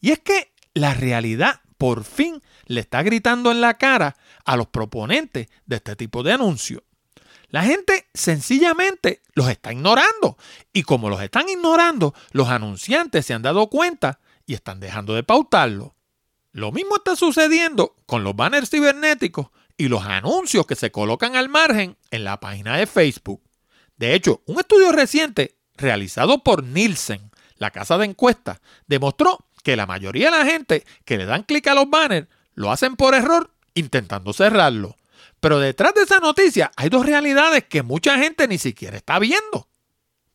Y 0.00 0.10
es 0.10 0.18
que 0.18 0.52
la 0.74 0.92
realidad 0.92 1.60
por 1.78 2.04
fin 2.04 2.42
le 2.66 2.80
está 2.80 3.02
gritando 3.02 3.50
en 3.50 3.60
la 3.60 3.78
cara 3.78 4.16
a 4.44 4.56
los 4.56 4.68
proponentes 4.68 5.48
de 5.66 5.76
este 5.76 5.96
tipo 5.96 6.22
de 6.22 6.32
anuncios. 6.32 6.82
La 7.48 7.62
gente 7.62 8.08
sencillamente 8.14 9.22
los 9.34 9.48
está 9.48 9.72
ignorando. 9.72 10.36
Y 10.72 10.82
como 10.82 11.08
los 11.08 11.22
están 11.22 11.48
ignorando, 11.48 12.14
los 12.32 12.48
anunciantes 12.48 13.26
se 13.26 13.34
han 13.34 13.42
dado 13.42 13.68
cuenta 13.68 14.18
y 14.44 14.54
están 14.54 14.80
dejando 14.80 15.14
de 15.14 15.22
pautarlo. 15.22 15.94
Lo 16.52 16.72
mismo 16.72 16.96
está 16.96 17.16
sucediendo 17.16 17.96
con 18.06 18.24
los 18.24 18.34
banners 18.34 18.70
cibernéticos 18.70 19.48
y 19.76 19.88
los 19.88 20.04
anuncios 20.04 20.66
que 20.66 20.76
se 20.76 20.90
colocan 20.90 21.36
al 21.36 21.48
margen 21.48 21.96
en 22.10 22.24
la 22.24 22.40
página 22.40 22.76
de 22.76 22.86
Facebook. 22.86 23.42
De 23.96 24.14
hecho, 24.14 24.42
un 24.46 24.58
estudio 24.58 24.92
reciente 24.92 25.56
realizado 25.76 26.42
por 26.42 26.64
Nielsen, 26.64 27.30
la 27.56 27.70
casa 27.70 27.98
de 27.98 28.06
encuestas, 28.06 28.60
demostró 28.86 29.38
que 29.62 29.76
la 29.76 29.86
mayoría 29.86 30.30
de 30.30 30.38
la 30.38 30.44
gente 30.44 30.84
que 31.04 31.16
le 31.16 31.24
dan 31.24 31.44
clic 31.44 31.66
a 31.68 31.74
los 31.74 31.88
banners 31.88 32.28
lo 32.54 32.70
hacen 32.70 32.96
por 32.96 33.14
error 33.14 33.53
intentando 33.74 34.32
cerrarlo. 34.32 34.96
Pero 35.40 35.58
detrás 35.58 35.94
de 35.94 36.02
esa 36.02 36.20
noticia 36.20 36.70
hay 36.76 36.88
dos 36.88 37.04
realidades 37.04 37.64
que 37.64 37.82
mucha 37.82 38.18
gente 38.18 38.48
ni 38.48 38.58
siquiera 38.58 38.96
está 38.96 39.18
viendo. 39.18 39.68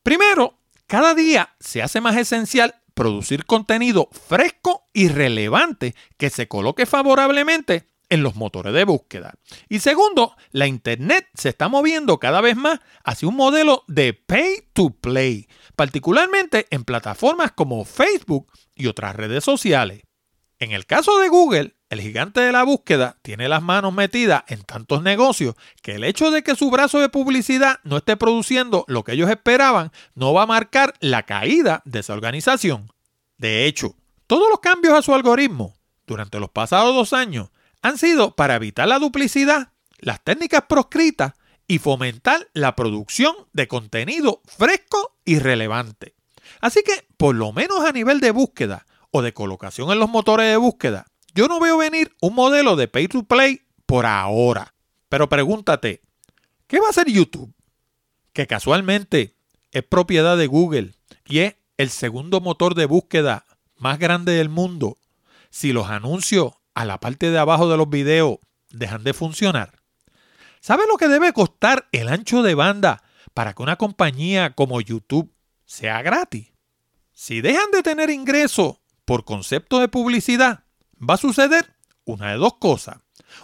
Primero, 0.04 0.60
cada 0.88 1.13
día 1.13 1.56
se 1.60 1.82
hace 1.82 2.02
más 2.02 2.17
esencial 2.17 2.75
producir 2.93 3.45
contenido 3.45 4.10
fresco 4.12 4.89
y 4.93 5.08
relevante 5.08 5.95
que 6.17 6.30
se 6.30 6.47
coloque 6.47 6.86
favorablemente 6.86 7.88
en 8.10 8.23
los 8.23 8.36
motores 8.36 8.73
de 8.73 8.84
búsqueda. 8.84 9.36
Y 9.69 9.80
segundo, 9.80 10.36
la 10.52 10.67
Internet 10.67 11.28
se 11.34 11.49
está 11.49 11.69
moviendo 11.69 12.19
cada 12.19 12.41
vez 12.41 12.58
más 12.58 12.80
hacia 13.04 13.28
un 13.28 13.36
modelo 13.36 13.84
de 13.88 14.13
pay 14.13 14.67
to 14.73 14.89
play, 14.89 15.47
particularmente 15.75 16.67
en 16.71 16.84
plataformas 16.84 17.52
como 17.52 17.86
Facebook 17.86 18.52
y 18.75 18.88
otras 18.88 19.15
redes 19.15 19.43
sociales. 19.43 20.02
En 20.60 20.74
el 20.74 20.86
caso 20.86 21.17
de 21.19 21.30
Google, 21.30 21.74
el 21.89 22.02
gigante 22.02 22.41
de 22.41 22.52
la 22.52 22.63
búsqueda 22.63 23.17
tiene 23.22 23.48
las 23.48 23.63
manos 23.63 23.93
metidas 23.93 24.43
en 24.48 24.62
tantos 24.63 25.02
negocios 25.02 25.56
que 25.82 25.95
el 25.95 26.04
hecho 26.04 26.32
de 26.32 26.43
que 26.43 26.56
su 26.56 26.69
brazo 26.69 27.00
de 27.00 27.08
publicidad 27.08 27.80
no 27.86 27.95
esté 27.95 28.17
produciendo 28.17 28.84
lo 28.89 29.06
que 29.06 29.13
ellos 29.13 29.30
esperaban 29.30 29.93
no 30.15 30.34
va 30.34 30.43
a 30.43 30.48
marcar 30.48 30.93
la 31.00 31.24
caída 31.24 31.82
de 31.86 32.00
esa 32.00 32.12
organización. 32.12 32.91
De 33.38 33.67
hecho, 33.67 33.95
todos 34.28 34.50
los 34.50 34.60
cambios 34.60 34.93
a 34.95 35.02
su 35.02 35.15
algoritmo 35.15 35.78
durante 36.06 36.41
los 36.41 36.50
pasados 36.50 36.93
dos 36.93 37.13
años 37.13 37.50
han 37.82 37.98
sido 37.98 38.36
para 38.36 38.56
evitar 38.56 38.89
la 38.89 39.00
duplicidad, 39.00 39.72
las 40.00 40.22
técnicas 40.22 40.63
proscritas 40.67 41.36
y 41.67 41.80
fomentar 41.80 42.50
la 42.52 42.76
producción 42.76 43.34
de 43.54 43.69
contenido 43.69 44.41
fresco 44.45 45.15
y 45.24 45.39
relevante. 45.39 46.15
Así 46.60 46.84
que, 46.84 47.08
por 47.15 47.36
lo 47.36 47.54
menos 47.54 47.86
a 47.86 47.93
nivel 47.93 48.19
de 48.19 48.32
búsqueda 48.32 48.86
o 49.12 49.22
de 49.22 49.34
colocación 49.34 49.91
en 49.91 50.00
los 50.00 50.10
motores 50.10 50.48
de 50.48 50.58
búsqueda, 50.58 51.06
yo 51.34 51.48
no 51.48 51.60
veo 51.60 51.78
venir 51.78 52.15
un 52.22 52.36
modelo 52.36 52.76
de 52.76 52.88
pay 52.88 53.08
to 53.08 53.24
play 53.24 53.62
por 53.86 54.06
ahora. 54.06 54.74
Pero 55.10 55.30
pregúntate, 55.30 56.02
¿qué 56.67 56.80
va 56.80 56.88
a 56.88 56.89
hacer 56.91 57.08
YouTube? 57.10 57.54
Que 58.34 58.48
casualmente 58.48 59.36
es 59.72 59.84
propiedad 59.84 60.38
de 60.38 60.48
Google 60.48 60.93
y 61.26 61.39
es 61.39 61.56
el 61.78 61.89
segundo 61.89 62.41
motor 62.41 62.76
de 62.76 62.86
búsqueda 62.86 63.45
más 63.78 64.00
grande 64.00 64.34
del 64.34 64.50
mundo. 64.50 64.98
Si 65.50 65.72
los 65.72 65.89
anuncios 65.89 66.54
a 66.74 66.86
la 66.86 67.00
parte 67.00 67.32
de 67.32 67.38
abajo 67.38 67.67
de 67.69 67.78
los 67.78 67.89
videos 67.89 68.38
dejan 68.69 69.04
de 69.04 69.13
funcionar. 69.13 69.80
¿Sabe 70.62 70.84
lo 70.88 70.98
que 70.98 71.08
debe 71.08 71.34
costar 71.34 71.88
el 71.91 72.10
ancho 72.10 72.43
de 72.43 72.54
banda 72.54 73.04
para 73.34 73.54
que 73.54 73.63
una 73.63 73.78
compañía 73.78 74.54
como 74.54 74.82
YouTube 74.82 75.34
sea 75.65 76.02
gratis? 76.02 76.52
Si 77.13 77.41
dejan 77.41 77.72
de 77.72 77.84
tener 77.84 78.10
ingresos 78.10 78.78
por 79.10 79.26
concepto 79.26 79.80
de 79.80 79.88
publicidad, 79.88 80.65
va 81.02 81.15
a 81.15 81.17
suceder 81.17 81.76
una 82.06 82.30
de 82.30 82.38
dos 82.38 82.58
cosas. 82.60 82.98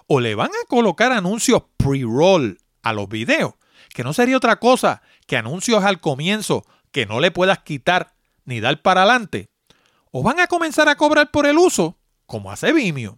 O 0.05 0.19
le 0.19 0.35
van 0.35 0.51
a 0.51 0.67
colocar 0.67 1.11
anuncios 1.11 1.63
pre-roll 1.77 2.59
a 2.83 2.93
los 2.93 3.09
videos, 3.09 3.55
que 3.89 4.03
no 4.03 4.13
sería 4.13 4.37
otra 4.37 4.59
cosa 4.59 5.01
que 5.25 5.37
anuncios 5.37 5.83
al 5.83 5.99
comienzo 5.99 6.67
que 6.91 7.07
no 7.07 7.19
le 7.19 7.31
puedas 7.31 7.63
quitar 7.63 8.13
ni 8.43 8.59
dar 8.59 8.83
para 8.83 9.01
adelante. 9.01 9.49
O 10.11 10.21
van 10.21 10.39
a 10.39 10.45
comenzar 10.45 10.87
a 10.87 10.97
cobrar 10.97 11.31
por 11.31 11.47
el 11.47 11.57
uso, 11.57 11.97
como 12.27 12.51
hace 12.51 12.71
Vimeo. 12.71 13.17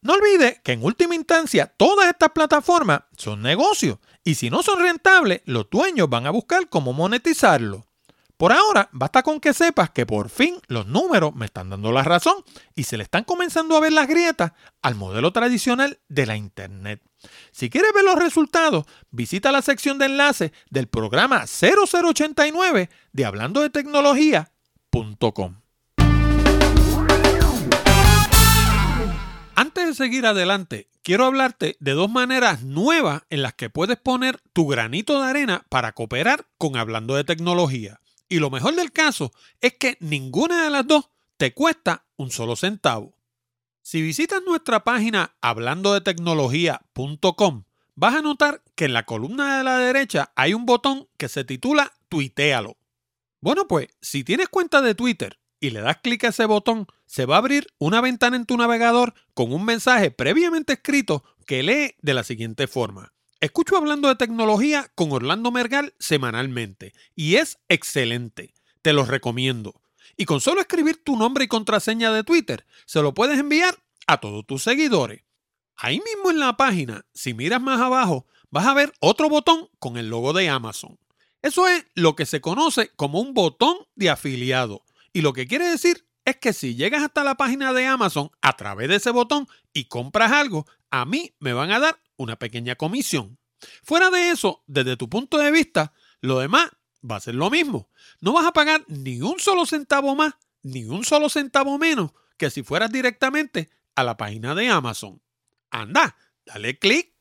No 0.00 0.14
olvide 0.14 0.62
que 0.64 0.72
en 0.72 0.82
última 0.82 1.14
instancia 1.14 1.66
todas 1.66 2.08
estas 2.08 2.30
plataformas 2.30 3.00
son 3.18 3.42
negocios 3.42 3.98
y 4.24 4.36
si 4.36 4.48
no 4.48 4.62
son 4.62 4.80
rentables, 4.80 5.42
los 5.44 5.68
dueños 5.68 6.08
van 6.08 6.26
a 6.26 6.30
buscar 6.30 6.70
cómo 6.70 6.94
monetizarlo. 6.94 7.85
Por 8.36 8.52
ahora, 8.52 8.90
basta 8.92 9.22
con 9.22 9.40
que 9.40 9.54
sepas 9.54 9.88
que 9.90 10.04
por 10.04 10.28
fin 10.28 10.58
los 10.66 10.86
números 10.86 11.34
me 11.34 11.46
están 11.46 11.70
dando 11.70 11.90
la 11.90 12.02
razón 12.02 12.34
y 12.74 12.82
se 12.82 12.98
le 12.98 13.04
están 13.04 13.24
comenzando 13.24 13.76
a 13.76 13.80
ver 13.80 13.94
las 13.94 14.06
grietas 14.06 14.52
al 14.82 14.94
modelo 14.94 15.32
tradicional 15.32 16.00
de 16.08 16.26
la 16.26 16.36
Internet. 16.36 17.00
Si 17.50 17.70
quieres 17.70 17.92
ver 17.94 18.04
los 18.04 18.16
resultados, 18.16 18.84
visita 19.10 19.52
la 19.52 19.62
sección 19.62 19.98
de 19.98 20.06
enlaces 20.06 20.52
del 20.68 20.86
programa 20.86 21.46
0089 21.46 22.90
de 23.12 23.24
hablando 23.24 23.62
de 23.62 23.70
tecnología.com. 23.70 25.56
Antes 29.54 29.86
de 29.86 29.94
seguir 29.94 30.26
adelante, 30.26 30.90
quiero 31.02 31.24
hablarte 31.24 31.78
de 31.80 31.92
dos 31.92 32.10
maneras 32.10 32.62
nuevas 32.62 33.22
en 33.30 33.40
las 33.40 33.54
que 33.54 33.70
puedes 33.70 33.96
poner 33.96 34.42
tu 34.52 34.66
granito 34.66 35.22
de 35.22 35.30
arena 35.30 35.64
para 35.70 35.92
cooperar 35.92 36.44
con 36.58 36.76
Hablando 36.76 37.14
de 37.14 37.24
Tecnología. 37.24 37.98
Y 38.28 38.38
lo 38.38 38.50
mejor 38.50 38.74
del 38.74 38.92
caso 38.92 39.32
es 39.60 39.74
que 39.74 39.96
ninguna 40.00 40.64
de 40.64 40.70
las 40.70 40.86
dos 40.86 41.10
te 41.36 41.54
cuesta 41.54 42.06
un 42.16 42.30
solo 42.30 42.56
centavo. 42.56 43.16
Si 43.82 44.02
visitas 44.02 44.42
nuestra 44.44 44.82
página 44.82 45.36
hablando 45.40 45.94
de 45.94 46.00
tecnología.com, 46.00 47.64
vas 47.94 48.14
a 48.14 48.22
notar 48.22 48.62
que 48.74 48.86
en 48.86 48.92
la 48.92 49.04
columna 49.04 49.58
de 49.58 49.64
la 49.64 49.78
derecha 49.78 50.32
hay 50.34 50.54
un 50.54 50.66
botón 50.66 51.08
que 51.16 51.28
se 51.28 51.44
titula 51.44 51.92
Tuitealo. 52.08 52.76
Bueno, 53.40 53.68
pues 53.68 53.88
si 54.00 54.24
tienes 54.24 54.48
cuenta 54.48 54.82
de 54.82 54.94
Twitter 54.94 55.38
y 55.60 55.70
le 55.70 55.80
das 55.80 55.98
clic 56.02 56.24
a 56.24 56.28
ese 56.28 56.46
botón, 56.46 56.86
se 57.06 57.26
va 57.26 57.36
a 57.36 57.38
abrir 57.38 57.68
una 57.78 58.00
ventana 58.00 58.36
en 58.36 58.44
tu 58.44 58.56
navegador 58.56 59.14
con 59.34 59.52
un 59.52 59.64
mensaje 59.64 60.10
previamente 60.10 60.74
escrito 60.74 61.22
que 61.46 61.62
lee 61.62 61.94
de 62.02 62.14
la 62.14 62.24
siguiente 62.24 62.66
forma. 62.66 63.14
Escucho 63.40 63.76
hablando 63.76 64.08
de 64.08 64.16
tecnología 64.16 64.90
con 64.94 65.12
Orlando 65.12 65.50
Mergal 65.50 65.94
semanalmente 65.98 66.94
y 67.14 67.36
es 67.36 67.58
excelente. 67.68 68.54
Te 68.80 68.94
lo 68.94 69.04
recomiendo. 69.04 69.82
Y 70.16 70.24
con 70.24 70.40
solo 70.40 70.62
escribir 70.62 71.04
tu 71.04 71.16
nombre 71.16 71.44
y 71.44 71.48
contraseña 71.48 72.10
de 72.12 72.24
Twitter, 72.24 72.64
se 72.86 73.02
lo 73.02 73.12
puedes 73.12 73.38
enviar 73.38 73.76
a 74.06 74.20
todos 74.20 74.46
tus 74.46 74.62
seguidores. 74.62 75.22
Ahí 75.76 76.00
mismo 76.00 76.30
en 76.30 76.38
la 76.38 76.56
página, 76.56 77.04
si 77.12 77.34
miras 77.34 77.60
más 77.60 77.78
abajo, 77.78 78.26
vas 78.50 78.66
a 78.66 78.72
ver 78.72 78.94
otro 79.00 79.28
botón 79.28 79.68
con 79.78 79.98
el 79.98 80.08
logo 80.08 80.32
de 80.32 80.48
Amazon. 80.48 80.98
Eso 81.42 81.68
es 81.68 81.84
lo 81.94 82.16
que 82.16 82.24
se 82.24 82.40
conoce 82.40 82.90
como 82.96 83.20
un 83.20 83.34
botón 83.34 83.76
de 83.96 84.08
afiliado. 84.08 84.82
Y 85.12 85.20
lo 85.20 85.34
que 85.34 85.46
quiere 85.46 85.68
decir 85.68 86.06
es 86.26 86.36
que 86.36 86.52
si 86.52 86.74
llegas 86.74 87.02
hasta 87.04 87.24
la 87.24 87.36
página 87.36 87.72
de 87.72 87.86
Amazon 87.86 88.30
a 88.42 88.54
través 88.56 88.88
de 88.88 88.96
ese 88.96 89.10
botón 89.10 89.48
y 89.72 89.84
compras 89.84 90.32
algo, 90.32 90.66
a 90.90 91.04
mí 91.06 91.34
me 91.38 91.52
van 91.52 91.70
a 91.70 91.78
dar 91.78 92.02
una 92.16 92.36
pequeña 92.36 92.74
comisión. 92.74 93.38
Fuera 93.84 94.10
de 94.10 94.30
eso, 94.30 94.62
desde 94.66 94.96
tu 94.96 95.08
punto 95.08 95.38
de 95.38 95.50
vista, 95.50 95.94
Lo 96.20 96.40
demás 96.40 96.68
va 97.08 97.16
a 97.16 97.20
ser 97.20 97.36
lo 97.36 97.50
mismo. 97.50 97.88
No 98.20 98.32
vas 98.32 98.44
a 98.44 98.52
pagar 98.52 98.84
ni 98.88 99.20
un 99.20 99.38
solo 99.38 99.66
centavo 99.66 100.16
más, 100.16 100.34
ni 100.62 100.84
un 100.84 101.04
solo 101.04 101.28
centavo 101.28 101.78
menos 101.78 102.10
que 102.36 102.50
si 102.50 102.62
fueras 102.64 102.90
directamente 102.90 103.70
a 103.94 104.02
la 104.02 104.16
página 104.16 104.54
de 104.54 104.68
Amazon. 104.68 105.22
Anda, 105.70 106.16
dale 106.44 106.78
clic. 106.78 107.12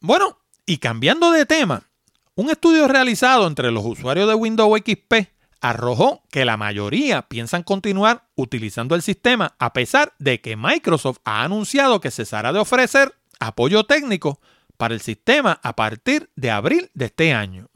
Bueno, 0.00 0.40
y 0.66 0.78
cambiando 0.78 1.30
de 1.30 1.46
tema, 1.46 1.88
un 2.34 2.50
estudio 2.50 2.88
realizado 2.88 3.46
entre 3.46 3.70
los 3.70 3.84
usuarios 3.84 4.28
de 4.28 4.34
Windows 4.34 4.80
XP 4.80 5.37
arrojó 5.60 6.22
que 6.30 6.44
la 6.44 6.56
mayoría 6.56 7.22
piensan 7.22 7.62
continuar 7.62 8.28
utilizando 8.34 8.94
el 8.94 9.02
sistema 9.02 9.54
a 9.58 9.72
pesar 9.72 10.14
de 10.18 10.40
que 10.40 10.56
Microsoft 10.56 11.18
ha 11.24 11.42
anunciado 11.42 12.00
que 12.00 12.10
cesará 12.10 12.52
de 12.52 12.60
ofrecer 12.60 13.14
apoyo 13.40 13.84
técnico 13.84 14.40
para 14.76 14.94
el 14.94 15.00
sistema 15.00 15.60
a 15.62 15.74
partir 15.74 16.30
de 16.36 16.50
abril 16.50 16.90
de 16.94 17.06
este 17.06 17.34
año. 17.34 17.68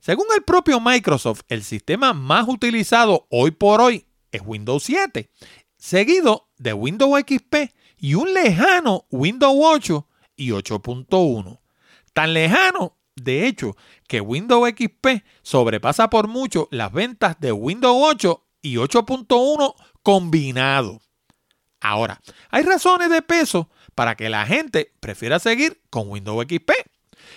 Según 0.00 0.26
el 0.36 0.42
propio 0.42 0.80
Microsoft, 0.80 1.40
el 1.48 1.64
sistema 1.64 2.12
más 2.12 2.46
utilizado 2.48 3.26
hoy 3.30 3.50
por 3.50 3.80
hoy 3.80 4.06
es 4.30 4.42
Windows 4.44 4.84
7, 4.84 5.30
seguido 5.76 6.48
de 6.58 6.72
Windows 6.72 7.20
XP 7.20 7.72
y 7.98 8.14
un 8.14 8.32
lejano 8.32 9.06
Windows 9.10 9.56
8 9.58 10.06
y 10.36 10.50
8.1. 10.50 11.60
Tan 12.12 12.34
lejano, 12.34 12.95
de 13.16 13.46
hecho, 13.46 13.76
que 14.06 14.20
Windows 14.20 14.68
XP 14.70 15.24
sobrepasa 15.42 16.10
por 16.10 16.28
mucho 16.28 16.68
las 16.70 16.92
ventas 16.92 17.40
de 17.40 17.50
Windows 17.50 17.96
8 17.98 18.44
y 18.62 18.76
8.1 18.76 19.74
combinado. 20.02 21.00
Ahora, 21.80 22.20
hay 22.50 22.62
razones 22.62 23.10
de 23.10 23.22
peso 23.22 23.70
para 23.94 24.16
que 24.16 24.28
la 24.28 24.46
gente 24.46 24.92
prefiera 25.00 25.38
seguir 25.38 25.82
con 25.90 26.10
Windows 26.10 26.44
XP. 26.46 26.70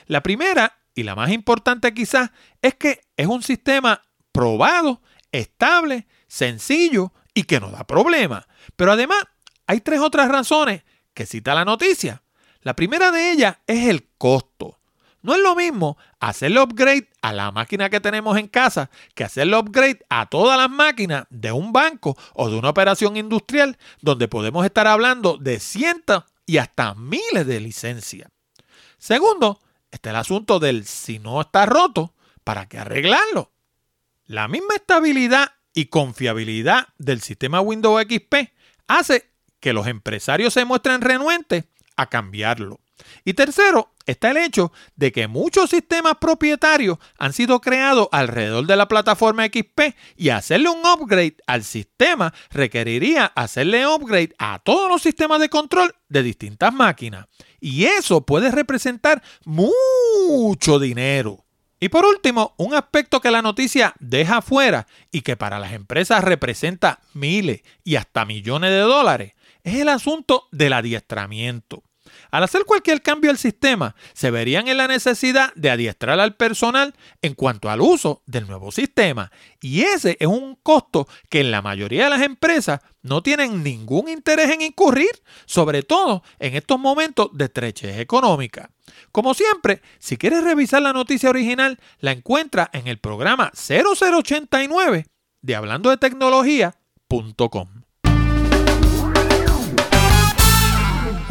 La 0.07 0.21
primera 0.21 0.77
y 0.95 1.03
la 1.03 1.15
más 1.15 1.31
importante 1.31 1.93
quizás 1.93 2.31
es 2.61 2.75
que 2.75 3.01
es 3.15 3.27
un 3.27 3.41
sistema 3.41 4.01
probado, 4.31 5.01
estable, 5.31 6.07
sencillo 6.27 7.13
y 7.33 7.43
que 7.43 7.59
no 7.59 7.71
da 7.71 7.85
problema. 7.85 8.47
Pero 8.75 8.91
además 8.91 9.23
hay 9.65 9.81
tres 9.81 10.01
otras 10.01 10.29
razones 10.29 10.83
que 11.13 11.25
cita 11.25 11.55
la 11.55 11.63
noticia. 11.63 12.23
La 12.61 12.75
primera 12.75 13.11
de 13.11 13.31
ellas 13.31 13.57
es 13.67 13.87
el 13.87 14.09
costo. 14.17 14.78
No 15.21 15.33
es 15.33 15.41
lo 15.41 15.55
mismo 15.55 15.97
hacerle 16.19 16.61
upgrade 16.61 17.09
a 17.21 17.33
la 17.33 17.51
máquina 17.51 17.89
que 17.89 17.99
tenemos 17.99 18.37
en 18.37 18.47
casa 18.47 18.89
que 19.15 19.23
hacerle 19.23 19.57
upgrade 19.57 19.99
a 20.09 20.27
todas 20.27 20.57
las 20.57 20.69
máquinas 20.69 21.25
de 21.29 21.51
un 21.51 21.73
banco 21.73 22.17
o 22.33 22.49
de 22.49 22.57
una 22.57 22.69
operación 22.69 23.17
industrial 23.17 23.77
donde 24.01 24.27
podemos 24.27 24.65
estar 24.65 24.87
hablando 24.87 25.37
de 25.37 25.59
cientos 25.59 26.23
y 26.45 26.57
hasta 26.57 26.95
miles 26.95 27.45
de 27.45 27.59
licencias. 27.59 28.31
Segundo, 28.97 29.59
está 29.91 30.11
el 30.11 30.15
asunto 30.15 30.59
del 30.59 30.85
si 30.85 31.19
no 31.19 31.41
está 31.41 31.65
roto, 31.65 32.13
¿para 32.43 32.67
qué 32.67 32.79
arreglarlo? 32.79 33.51
La 34.25 34.47
misma 34.47 34.75
estabilidad 34.75 35.51
y 35.73 35.85
confiabilidad 35.85 36.87
del 36.97 37.21
sistema 37.21 37.61
Windows 37.61 38.01
XP 38.03 38.51
hace 38.87 39.29
que 39.59 39.73
los 39.73 39.87
empresarios 39.87 40.53
se 40.53 40.65
muestren 40.65 41.01
renuentes 41.01 41.65
a 41.95 42.07
cambiarlo. 42.07 42.79
Y 43.25 43.33
tercero, 43.33 43.91
está 44.05 44.31
el 44.31 44.37
hecho 44.37 44.71
de 44.95 45.11
que 45.11 45.27
muchos 45.27 45.69
sistemas 45.69 46.15
propietarios 46.19 46.97
han 47.17 47.33
sido 47.33 47.61
creados 47.61 48.07
alrededor 48.11 48.65
de 48.65 48.75
la 48.75 48.87
plataforma 48.87 49.45
XP 49.45 49.95
y 50.17 50.29
hacerle 50.29 50.69
un 50.69 50.85
upgrade 50.85 51.37
al 51.47 51.63
sistema 51.63 52.33
requeriría 52.49 53.25
hacerle 53.25 53.87
upgrade 53.87 54.33
a 54.37 54.59
todos 54.59 54.89
los 54.89 55.01
sistemas 55.01 55.39
de 55.39 55.49
control 55.49 55.95
de 56.07 56.23
distintas 56.23 56.73
máquinas. 56.73 57.27
Y 57.59 57.85
eso 57.85 58.25
puede 58.25 58.51
representar 58.51 59.21
mucho 59.45 60.79
dinero. 60.79 61.45
Y 61.81 61.89
por 61.89 62.05
último, 62.05 62.55
un 62.57 62.73
aspecto 62.73 63.21
que 63.21 63.31
la 63.31 63.41
noticia 63.41 63.93
deja 63.99 64.41
fuera 64.41 64.85
y 65.11 65.21
que 65.21 65.37
para 65.37 65.59
las 65.59 65.71
empresas 65.71 66.23
representa 66.23 66.99
miles 67.13 67.61
y 67.85 67.95
hasta 67.95 68.25
millones 68.25 68.71
de 68.71 68.79
dólares 68.79 69.33
es 69.63 69.75
el 69.75 69.89
asunto 69.89 70.47
del 70.51 70.73
adiestramiento. 70.73 71.83
Al 72.31 72.43
hacer 72.43 72.65
cualquier 72.65 73.01
cambio 73.01 73.31
al 73.31 73.37
sistema, 73.37 73.95
se 74.13 74.31
verían 74.31 74.67
en 74.67 74.77
la 74.77 74.87
necesidad 74.87 75.53
de 75.55 75.71
adiestrar 75.71 76.19
al 76.19 76.35
personal 76.35 76.93
en 77.21 77.33
cuanto 77.33 77.69
al 77.69 77.81
uso 77.81 78.21
del 78.25 78.47
nuevo 78.47 78.71
sistema. 78.71 79.31
Y 79.61 79.81
ese 79.81 80.17
es 80.19 80.27
un 80.27 80.55
costo 80.61 81.07
que 81.29 81.41
en 81.41 81.51
la 81.51 81.61
mayoría 81.61 82.05
de 82.05 82.09
las 82.11 82.21
empresas 82.21 82.81
no 83.01 83.23
tienen 83.23 83.63
ningún 83.63 84.09
interés 84.09 84.49
en 84.51 84.61
incurrir, 84.61 85.09
sobre 85.45 85.83
todo 85.83 86.23
en 86.39 86.55
estos 86.55 86.79
momentos 86.79 87.29
de 87.33 87.45
estrechez 87.45 87.97
económica. 87.99 88.69
Como 89.11 89.33
siempre, 89.33 89.81
si 89.99 90.17
quieres 90.17 90.43
revisar 90.43 90.81
la 90.81 90.93
noticia 90.93 91.29
original, 91.29 91.79
la 91.99 92.11
encuentra 92.11 92.69
en 92.73 92.87
el 92.87 92.99
programa 92.99 93.51
0089 93.53 95.05
de 95.41 95.55
hablando 95.55 95.89
de 95.89 95.97
tecnología.com. 95.97 97.78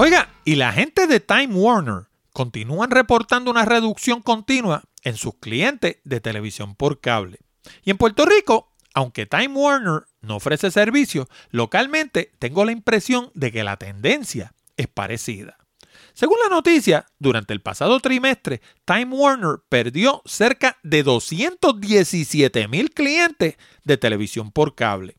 Oiga, 0.01 0.33
y 0.45 0.55
la 0.55 0.73
gente 0.73 1.09
de 1.09 1.19
Time 1.19 1.49
Warner 1.55 2.07
continúan 2.33 2.93
reportando 2.93 3.51
una 3.51 3.65
reducción 3.65 4.23
continua 4.23 4.85
en 5.03 5.17
sus 5.17 5.35
clientes 5.41 5.97
de 6.05 6.21
televisión 6.21 6.77
por 6.77 7.01
cable. 7.01 7.41
Y 7.83 7.91
en 7.91 7.97
Puerto 7.97 8.25
Rico, 8.25 8.73
aunque 8.95 9.27
Time 9.27 9.49
Warner 9.49 10.03
no 10.21 10.37
ofrece 10.37 10.71
servicio, 10.71 11.29
localmente 11.51 12.31
tengo 12.39 12.65
la 12.65 12.71
impresión 12.71 13.33
de 13.35 13.51
que 13.51 13.65
la 13.65 13.77
tendencia 13.77 14.55
es 14.77 14.87
parecida. 14.87 15.57
Según 16.15 16.37
la 16.45 16.55
noticia, 16.55 17.07
durante 17.19 17.53
el 17.53 17.61
pasado 17.61 17.99
trimestre, 17.99 18.63
Time 18.85 19.17
Warner 19.17 19.57
perdió 19.69 20.23
cerca 20.27 20.79
de 20.85 21.03
217 21.03 22.69
mil 22.69 22.91
clientes 22.91 23.57
de 23.83 23.97
televisión 23.97 24.53
por 24.53 24.77
cable. 24.77 25.18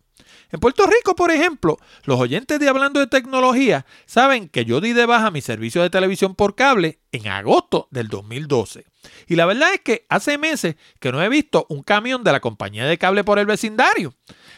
En 0.52 0.60
Puerto 0.60 0.88
Rico, 0.88 1.16
por 1.16 1.30
ejemplo, 1.30 1.78
los 2.06 2.20
oyentes 2.20 2.60
de 2.60 2.68
Hablando 2.68 3.00
de 3.00 3.08
Tecnología 3.08 3.86
saben 4.08 4.50
que 4.50 4.66
yo 4.66 4.82
di 4.82 4.94
de 4.94 5.06
baja 5.06 5.30
mi 5.30 5.42
servicio 5.42 5.84
de 5.84 5.92
televisión 5.92 6.34
por 6.34 6.56
cable 6.56 7.00
en 7.12 7.28
agosto 7.28 7.88
del 7.92 8.08
2012. 8.08 8.86
Y 9.28 9.36
la 9.36 9.46
verdad 9.46 9.74
es 9.76 9.82
que 9.82 10.08
hace 10.10 10.40
meses 10.40 10.76
que 11.00 11.12
no 11.12 11.22
he 11.22 11.30
visto 11.30 11.68
un 11.70 11.84
camión 11.84 12.24
de 12.24 12.32
la 12.32 12.40
compañía 12.40 12.86
de 12.86 12.98
cable 12.98 13.24
por 13.24 13.38
el 13.38 13.46
vecindario. 13.46 14.16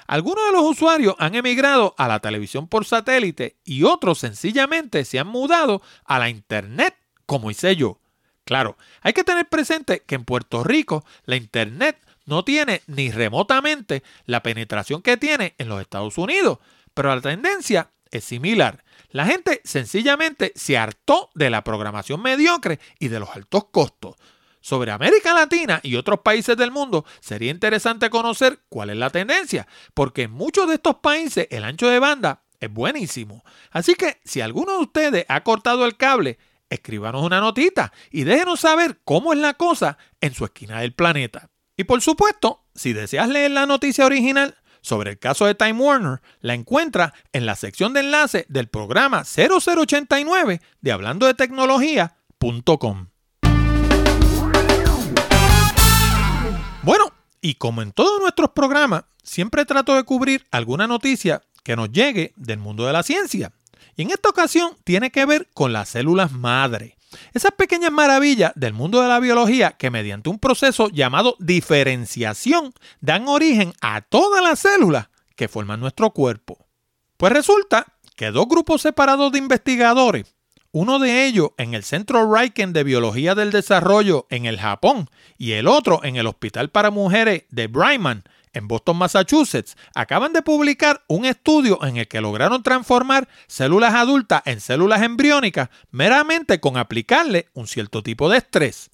Algunos 0.08 0.46
de 0.46 0.54
los 0.54 0.64
usuarios 0.64 1.16
han 1.20 1.36
emigrado 1.36 1.94
a 1.98 2.08
la 2.08 2.20
televisión 2.20 2.70
por 2.70 2.86
satélite 2.86 3.58
y 3.66 3.84
otros 3.84 4.20
sencillamente 4.20 5.04
se 5.04 5.20
han 5.20 5.28
mudado 5.28 5.82
a 6.06 6.20
la 6.20 6.30
internet, 6.30 6.96
como 7.26 7.52
hice 7.52 7.76
yo. 7.76 8.00
Claro, 8.46 8.78
hay 9.02 9.14
que 9.14 9.24
tener 9.24 9.48
presente 9.48 10.04
que 10.06 10.16
en 10.16 10.26
Puerto 10.26 10.64
Rico 10.64 11.06
la 11.26 11.36
internet 11.36 11.98
no 12.32 12.46
tiene 12.46 12.82
ni 12.88 13.12
remotamente 13.12 14.04
la 14.26 14.42
penetración 14.42 15.02
que 15.02 15.18
tiene 15.18 15.54
en 15.58 15.68
los 15.68 15.82
Estados 15.82 16.18
Unidos, 16.18 16.60
pero 16.94 17.14
la 17.14 17.22
tendencia 17.22 17.92
es 18.10 18.24
similar. 18.24 18.86
La 19.10 19.26
gente 19.26 19.60
sencillamente 19.66 20.54
se 20.56 20.78
hartó 20.78 21.30
de 21.36 21.50
la 21.50 21.66
programación 21.66 22.22
mediocre 22.22 22.80
y 23.00 23.10
de 23.10 23.20
los 23.20 23.30
altos 23.36 23.66
costos. 23.66 24.16
Sobre 24.62 24.92
América 24.92 25.34
Latina 25.34 25.82
y 25.84 25.98
otros 25.98 26.22
países 26.22 26.56
del 26.56 26.72
mundo 26.72 27.04
sería 27.20 27.52
interesante 27.52 28.10
conocer 28.10 28.60
cuál 28.70 28.92
es 28.92 28.98
la 28.98 29.10
tendencia, 29.10 29.68
porque 29.94 30.24
en 30.24 30.32
muchos 30.32 30.70
de 30.70 30.76
estos 30.76 30.96
países 30.98 31.48
el 31.52 31.66
ancho 31.66 31.90
de 31.90 32.00
banda 32.00 32.44
es 32.62 32.72
buenísimo. 32.72 33.44
Así 33.72 33.96
que 33.96 34.22
si 34.24 34.40
alguno 34.40 34.78
de 34.78 34.84
ustedes 34.84 35.26
ha 35.28 35.44
cortado 35.44 35.86
el 35.86 35.98
cable, 35.98 36.38
escríbanos 36.70 37.24
una 37.24 37.42
notita 37.42 37.92
y 38.10 38.24
déjenos 38.24 38.62
saber 38.62 39.02
cómo 39.04 39.34
es 39.34 39.40
la 39.40 39.56
cosa 39.56 39.98
en 40.22 40.34
su 40.34 40.46
esquina 40.46 40.80
del 40.80 40.94
planeta. 40.94 41.51
Y 41.82 41.84
por 41.84 42.00
supuesto, 42.00 42.62
si 42.76 42.94
deseas 42.94 43.28
leer 43.28 43.50
la 43.50 43.66
noticia 43.66 44.06
original 44.06 44.56
sobre 44.82 45.10
el 45.10 45.18
caso 45.18 45.48
de 45.48 45.56
Time 45.56 45.82
Warner, 45.82 46.22
la 46.40 46.54
encuentra 46.54 47.12
en 47.34 47.48
la 47.48 47.56
sección 47.56 47.92
de 47.94 48.02
enlace 48.02 48.46
del 48.50 48.68
programa 48.68 49.24
0089 49.24 50.62
de 50.80 50.92
hablando 50.92 51.26
de 51.26 51.34
tecnología.com. 51.34 53.08
Bueno, 56.84 57.06
y 57.42 57.56
como 57.56 57.82
en 57.82 57.94
todos 57.94 58.22
nuestros 58.22 58.52
programas, 58.52 59.06
siempre 59.24 59.66
trato 59.66 59.96
de 59.96 60.04
cubrir 60.04 60.46
alguna 60.52 60.86
noticia 60.86 61.42
que 61.64 61.76
nos 61.76 61.92
llegue 61.92 62.34
del 62.36 62.60
mundo 62.60 62.86
de 62.86 62.94
la 62.94 63.02
ciencia. 63.02 63.54
Y 63.96 64.04
en 64.04 64.12
esta 64.12 64.30
ocasión 64.30 64.78
tiene 64.84 65.10
que 65.10 65.26
ver 65.26 65.50
con 65.56 65.74
las 65.74 65.90
células 65.90 66.32
madre. 66.32 66.96
Esas 67.34 67.52
pequeñas 67.52 67.92
maravillas 67.92 68.52
del 68.56 68.74
mundo 68.74 69.02
de 69.02 69.08
la 69.08 69.20
biología 69.20 69.72
que 69.72 69.90
mediante 69.90 70.30
un 70.30 70.40
proceso 70.40 70.90
llamado 70.90 71.36
diferenciación 71.40 72.74
dan 73.00 73.28
origen 73.28 73.74
a 73.82 74.02
todas 74.02 74.44
las 74.44 74.60
células 74.60 75.10
que 75.36 75.48
forman 75.48 75.80
nuestro 75.80 76.12
cuerpo. 76.12 76.58
Pues 77.18 77.34
resulta 77.34 77.86
que 78.16 78.32
dos 78.32 78.48
grupos 78.48 78.82
separados 78.82 79.32
de 79.32 79.40
investigadores, 79.40 80.26
uno 80.72 81.00
de 81.00 81.26
ellos 81.26 81.50
en 81.58 81.74
el 81.74 81.84
Centro 81.84 82.34
Riken 82.34 82.72
de 82.72 82.84
Biología 82.84 83.36
del 83.36 83.52
Desarrollo 83.52 84.26
en 84.30 84.46
el 84.46 84.58
Japón 84.60 85.10
y 85.38 85.54
el 85.54 85.68
otro 85.68 86.04
en 86.04 86.16
el 86.16 86.28
Hospital 86.28 86.70
para 86.70 86.92
Mujeres 86.92 87.44
de 87.50 87.68
Bryman 87.68 88.24
en 88.54 88.68
Boston, 88.68 88.98
Massachusetts, 88.98 89.76
acaban 89.96 90.34
de 90.34 90.42
publicar 90.42 91.04
un 91.08 91.26
estudio 91.26 91.84
en 91.86 91.98
el 91.98 92.08
que 92.08 92.22
lograron 92.22 92.64
transformar 92.64 93.28
células 93.48 93.94
adultas 93.94 94.42
en 94.46 94.60
células 94.60 95.02
embriónicas 95.02 95.70
meramente 95.92 96.60
con 96.60 96.78
aplicarle 96.78 97.48
un 97.54 97.68
cierto 97.68 98.04
tipo 98.04 98.30
de 98.30 98.38
estrés. 98.38 98.92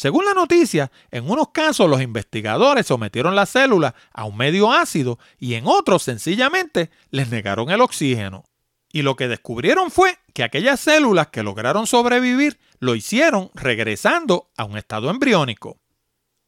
Según 0.00 0.24
la 0.24 0.32
noticia, 0.32 0.90
en 1.10 1.28
unos 1.30 1.48
casos 1.50 1.90
los 1.90 2.00
investigadores 2.00 2.86
sometieron 2.86 3.36
las 3.36 3.50
células 3.50 3.92
a 4.12 4.24
un 4.24 4.36
medio 4.36 4.72
ácido 4.72 5.18
y 5.38 5.54
en 5.54 5.66
otros 5.66 6.02
sencillamente 6.02 6.90
les 7.10 7.28
negaron 7.28 7.70
el 7.70 7.82
oxígeno. 7.82 8.44
Y 8.92 9.02
lo 9.02 9.14
que 9.14 9.28
descubrieron 9.28 9.90
fue 9.90 10.18
que 10.32 10.42
aquellas 10.42 10.80
células 10.80 11.28
que 11.28 11.42
lograron 11.42 11.86
sobrevivir 11.86 12.58
lo 12.78 12.94
hicieron 12.94 13.50
regresando 13.54 14.50
a 14.56 14.64
un 14.64 14.78
estado 14.78 15.10
embriónico. 15.10 15.76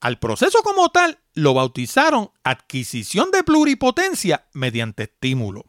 Al 0.02 0.18
proceso 0.18 0.64
como 0.64 0.88
tal 0.88 1.20
lo 1.32 1.54
bautizaron 1.54 2.32
adquisición 2.42 3.30
de 3.30 3.44
pluripotencia 3.44 4.48
mediante 4.52 5.04
estímulo. 5.04 5.66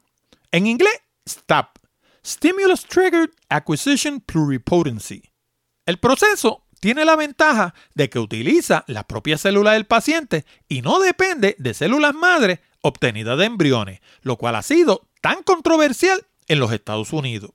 En 0.51 0.65
inglés, 0.65 1.01
STAP, 1.29 1.77
Stimulus 2.25 2.83
Triggered 2.85 3.29
Acquisition 3.49 4.21
Pluripotency. 4.21 5.21
El 5.85 5.99
proceso 5.99 6.65
tiene 6.79 7.05
la 7.05 7.15
ventaja 7.15 7.75
de 7.93 8.09
que 8.09 8.17
utiliza 8.17 8.83
la 8.87 9.03
propia 9.03 9.37
célula 9.37 9.73
del 9.73 9.85
paciente 9.85 10.45
y 10.67 10.81
no 10.81 10.99
depende 10.99 11.55
de 11.59 11.75
células 11.75 12.15
madre 12.15 12.59
obtenidas 12.81 13.37
de 13.37 13.45
embriones, 13.45 14.01
lo 14.23 14.37
cual 14.37 14.55
ha 14.55 14.63
sido 14.63 15.07
tan 15.21 15.43
controversial 15.43 16.25
en 16.47 16.57
los 16.57 16.71
Estados 16.71 17.13
Unidos. 17.13 17.51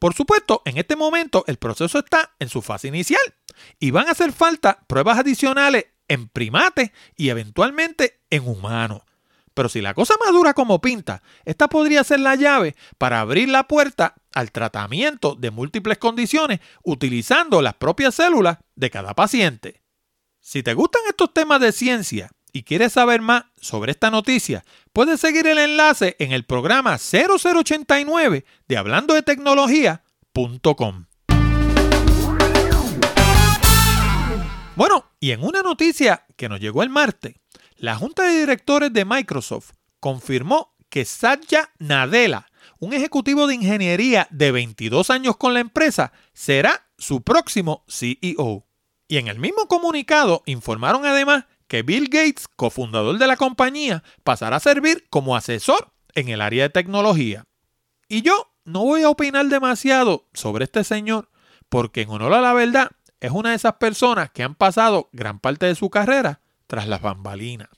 Por 0.00 0.12
supuesto, 0.12 0.62
en 0.64 0.76
este 0.76 0.96
momento 0.96 1.44
el 1.46 1.58
proceso 1.58 2.00
está 2.00 2.34
en 2.40 2.48
su 2.48 2.62
fase 2.62 2.88
inicial 2.88 3.22
y 3.78 3.92
van 3.92 4.08
a 4.08 4.10
hacer 4.10 4.32
falta 4.32 4.80
pruebas 4.88 5.20
adicionales 5.20 5.86
en 6.08 6.28
primates 6.28 6.90
y 7.16 7.28
eventualmente 7.28 8.20
en 8.30 8.46
humanos. 8.46 9.02
Pero 9.56 9.70
si 9.70 9.80
la 9.80 9.94
cosa 9.94 10.14
madura 10.22 10.52
como 10.52 10.82
pinta, 10.82 11.22
esta 11.46 11.68
podría 11.68 12.04
ser 12.04 12.20
la 12.20 12.34
llave 12.34 12.76
para 12.98 13.20
abrir 13.20 13.48
la 13.48 13.66
puerta 13.66 14.14
al 14.34 14.52
tratamiento 14.52 15.34
de 15.34 15.50
múltiples 15.50 15.96
condiciones 15.96 16.60
utilizando 16.84 17.62
las 17.62 17.72
propias 17.74 18.14
células 18.14 18.58
de 18.74 18.90
cada 18.90 19.14
paciente. 19.14 19.80
Si 20.40 20.62
te 20.62 20.74
gustan 20.74 21.00
estos 21.08 21.32
temas 21.32 21.60
de 21.60 21.72
ciencia 21.72 22.30
y 22.52 22.64
quieres 22.64 22.92
saber 22.92 23.22
más 23.22 23.44
sobre 23.58 23.92
esta 23.92 24.10
noticia, 24.10 24.62
puedes 24.92 25.20
seguir 25.20 25.46
el 25.46 25.58
enlace 25.58 26.16
en 26.18 26.32
el 26.32 26.44
programa 26.44 26.98
0089 26.98 28.44
de 28.68 28.76
hablando 28.76 29.14
de 29.14 29.22
tecnología.com. 29.22 31.06
Bueno, 34.76 35.06
y 35.20 35.30
en 35.30 35.42
una 35.42 35.62
noticia 35.62 36.26
que 36.36 36.50
nos 36.50 36.60
llegó 36.60 36.82
el 36.82 36.90
martes, 36.90 37.34
la 37.78 37.96
Junta 37.96 38.24
de 38.24 38.40
Directores 38.40 38.92
de 38.92 39.06
Microsoft 39.06 39.70
confirmó 40.00 40.76
que 40.90 41.06
Satya 41.06 41.70
Nadella, 41.78 42.46
un 42.78 42.92
ejecutivo 42.92 43.46
de 43.46 43.54
ingeniería 43.54 44.28
de 44.30 44.52
22 44.52 45.08
años 45.08 45.38
con 45.38 45.54
la 45.54 45.60
empresa, 45.60 46.12
será 46.34 46.88
su 46.98 47.22
próximo 47.22 47.84
CEO. 47.88 48.66
Y 49.08 49.16
en 49.16 49.28
el 49.28 49.38
mismo 49.38 49.66
comunicado 49.66 50.42
informaron 50.44 51.06
además 51.06 51.46
que 51.68 51.82
Bill 51.82 52.10
Gates, 52.10 52.46
cofundador 52.46 53.18
de 53.18 53.26
la 53.26 53.38
compañía, 53.38 54.04
pasará 54.24 54.56
a 54.56 54.60
servir 54.60 55.06
como 55.08 55.36
asesor 55.36 55.94
en 56.14 56.28
el 56.28 56.42
área 56.42 56.64
de 56.64 56.70
tecnología. 56.70 57.44
Y 58.08 58.20
yo 58.20 58.52
no 58.66 58.82
voy 58.82 59.04
a 59.04 59.08
opinar 59.08 59.46
demasiado 59.46 60.28
sobre 60.34 60.64
este 60.64 60.84
señor, 60.84 61.30
porque 61.70 62.02
en 62.02 62.10
honor 62.10 62.34
a 62.34 62.42
la 62.42 62.52
verdad, 62.52 62.90
es 63.26 63.32
una 63.32 63.50
de 63.50 63.56
esas 63.56 63.74
personas 63.74 64.30
que 64.30 64.42
han 64.42 64.54
pasado 64.54 65.08
gran 65.12 65.40
parte 65.40 65.66
de 65.66 65.74
su 65.74 65.90
carrera 65.90 66.40
tras 66.66 66.88
las 66.88 67.02
bambalinas. 67.02 67.68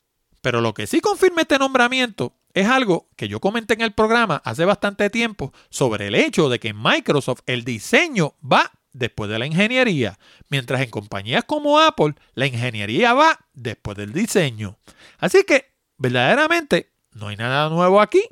Pero 0.40 0.60
lo 0.60 0.74
que 0.74 0.86
sí 0.86 1.00
confirma 1.00 1.42
este 1.42 1.58
nombramiento 1.58 2.34
es 2.54 2.66
algo 2.68 3.08
que 3.16 3.28
yo 3.28 3.40
comenté 3.40 3.74
en 3.74 3.82
el 3.82 3.92
programa 3.92 4.40
hace 4.44 4.64
bastante 4.64 5.10
tiempo 5.10 5.52
sobre 5.70 6.08
el 6.08 6.14
hecho 6.14 6.48
de 6.48 6.58
que 6.58 6.68
en 6.68 6.82
Microsoft 6.82 7.40
el 7.46 7.64
diseño 7.64 8.34
va 8.40 8.70
después 8.92 9.30
de 9.30 9.38
la 9.38 9.46
ingeniería, 9.46 10.18
mientras 10.48 10.80
en 10.80 10.90
compañías 10.90 11.44
como 11.44 11.78
Apple 11.78 12.14
la 12.34 12.46
ingeniería 12.46 13.14
va 13.14 13.46
después 13.52 13.96
del 13.96 14.12
diseño. 14.12 14.78
Así 15.18 15.44
que, 15.44 15.72
verdaderamente, 15.98 16.92
no 17.12 17.28
hay 17.28 17.36
nada 17.36 17.68
nuevo 17.68 18.00
aquí. 18.00 18.22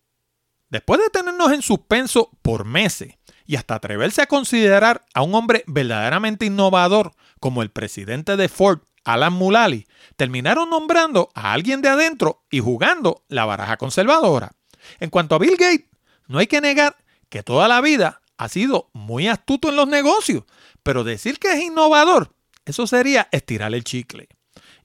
Después 0.68 1.00
de 1.00 1.10
tenernos 1.10 1.52
en 1.52 1.62
suspenso 1.62 2.30
por 2.42 2.64
meses 2.64 3.14
y 3.46 3.56
hasta 3.56 3.76
atreverse 3.76 4.22
a 4.22 4.26
considerar 4.26 5.04
a 5.14 5.22
un 5.22 5.34
hombre 5.34 5.64
verdaderamente 5.66 6.46
innovador 6.46 7.12
como 7.40 7.62
el 7.62 7.70
presidente 7.70 8.36
de 8.36 8.48
Ford 8.48 8.80
Alan 9.04 9.32
Mulally, 9.32 9.86
terminaron 10.16 10.68
nombrando 10.68 11.30
a 11.34 11.52
alguien 11.52 11.80
de 11.80 11.88
adentro 11.88 12.42
y 12.50 12.60
jugando 12.60 13.24
la 13.28 13.44
baraja 13.44 13.76
conservadora. 13.76 14.52
En 14.98 15.10
cuanto 15.10 15.36
a 15.36 15.38
Bill 15.38 15.56
Gates, 15.56 15.86
no 16.26 16.38
hay 16.38 16.48
que 16.48 16.60
negar 16.60 16.96
que 17.28 17.42
toda 17.42 17.68
la 17.68 17.80
vida 17.80 18.20
ha 18.36 18.48
sido 18.48 18.90
muy 18.92 19.28
astuto 19.28 19.68
en 19.68 19.76
los 19.76 19.88
negocios, 19.88 20.44
pero 20.82 21.04
decir 21.04 21.38
que 21.38 21.52
es 21.52 21.62
innovador, 21.62 22.34
eso 22.64 22.86
sería 22.86 23.28
estirar 23.30 23.72
el 23.74 23.84
chicle. 23.84 24.28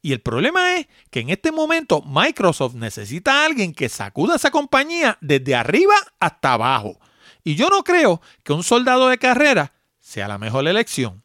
Y 0.04 0.14
el 0.14 0.22
problema 0.22 0.78
es 0.78 0.88
que 1.10 1.20
en 1.20 1.30
este 1.30 1.52
momento 1.52 2.02
Microsoft 2.02 2.76
necesita 2.76 3.42
a 3.42 3.46
alguien 3.46 3.74
que 3.74 3.90
sacuda 3.90 4.34
a 4.34 4.36
esa 4.38 4.52
compañía 4.52 5.18
desde 5.22 5.56
arriba 5.56 5.96
hasta 6.20 6.54
abajo. 6.54 7.00
Y 7.44 7.56
yo 7.56 7.70
no 7.70 7.84
creo 7.84 8.22
que 8.44 8.54
un 8.54 8.64
soldado 8.64 9.10
de 9.10 9.18
carrera 9.18 9.74
sea 10.00 10.28
la 10.28 10.38
mejor 10.38 10.68
elección. 10.68 11.24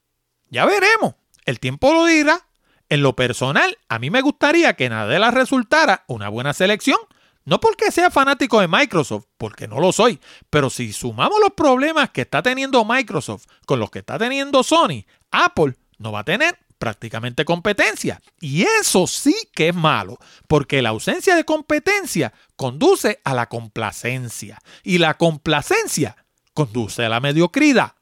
Ya 0.48 0.64
veremos, 0.64 1.14
el 1.44 1.60
tiempo 1.60 1.92
lo 1.92 2.06
dirá. 2.06 2.42
En 2.88 3.02
lo 3.02 3.16
personal, 3.16 3.76
a 3.88 3.98
mí 3.98 4.10
me 4.10 4.20
gustaría 4.20 4.74
que 4.74 4.88
Nadella 4.88 5.32
resultara 5.32 6.04
una 6.06 6.28
buena 6.28 6.52
selección. 6.52 6.98
No 7.44 7.60
porque 7.60 7.90
sea 7.92 8.10
fanático 8.10 8.60
de 8.60 8.68
Microsoft, 8.68 9.26
porque 9.38 9.68
no 9.68 9.80
lo 9.80 9.92
soy, 9.92 10.20
pero 10.50 10.68
si 10.68 10.92
sumamos 10.92 11.38
los 11.40 11.52
problemas 11.52 12.10
que 12.10 12.22
está 12.22 12.42
teniendo 12.42 12.84
Microsoft 12.84 13.46
con 13.66 13.78
los 13.78 13.90
que 13.90 14.00
está 14.00 14.18
teniendo 14.18 14.64
Sony, 14.64 15.04
Apple 15.30 15.76
no 15.98 16.10
va 16.10 16.20
a 16.20 16.24
tener 16.24 16.58
prácticamente 16.78 17.44
competencia. 17.44 18.20
Y 18.40 18.62
eso 18.62 19.06
sí 19.06 19.34
que 19.54 19.68
es 19.68 19.74
malo, 19.74 20.18
porque 20.48 20.82
la 20.82 20.90
ausencia 20.90 21.36
de 21.36 21.44
competencia 21.44 22.32
conduce 22.56 23.20
a 23.24 23.34
la 23.34 23.46
complacencia 23.46 24.58
y 24.82 24.98
la 24.98 25.14
complacencia 25.14 26.16
conduce 26.54 27.04
a 27.04 27.08
la 27.08 27.20
mediocridad. 27.20 27.92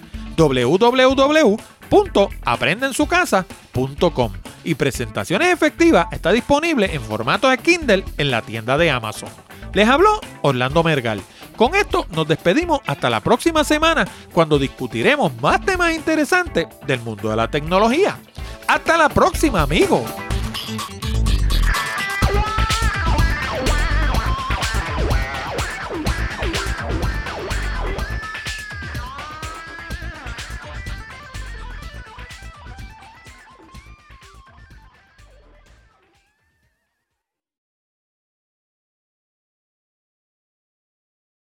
www.aprendensucasa.com 1.93 4.33
y 4.65 4.75
Presentaciones 4.77 5.49
Efectivas 5.49 6.07
está 6.11 6.33
disponible 6.33 6.95
en 6.95 7.03
formato 7.03 7.51
de 7.51 7.59
Kindle 7.59 8.03
en 8.17 8.31
la 8.31 8.41
tienda 8.41 8.79
de 8.79 8.91
Amazon. 8.91 9.29
Les 9.75 9.87
habló 9.87 10.19
Orlando 10.41 10.83
Mergal. 10.83 11.21
Con 11.57 11.75
esto 11.75 12.07
nos 12.11 12.27
despedimos 12.27 12.81
hasta 12.87 13.11
la 13.11 13.21
próxima 13.21 13.63
semana 13.63 14.09
cuando 14.33 14.59
discutiremos 14.59 15.39
más 15.43 15.63
temas 15.67 15.95
interesantes 15.95 16.67
del 16.87 17.01
mundo 17.01 17.29
de 17.29 17.37
la 17.37 17.51
tecnología. 17.51 18.19
Hasta 18.67 18.97
la 18.97 19.11
próxima 19.11 19.61
amigos. 19.61 20.01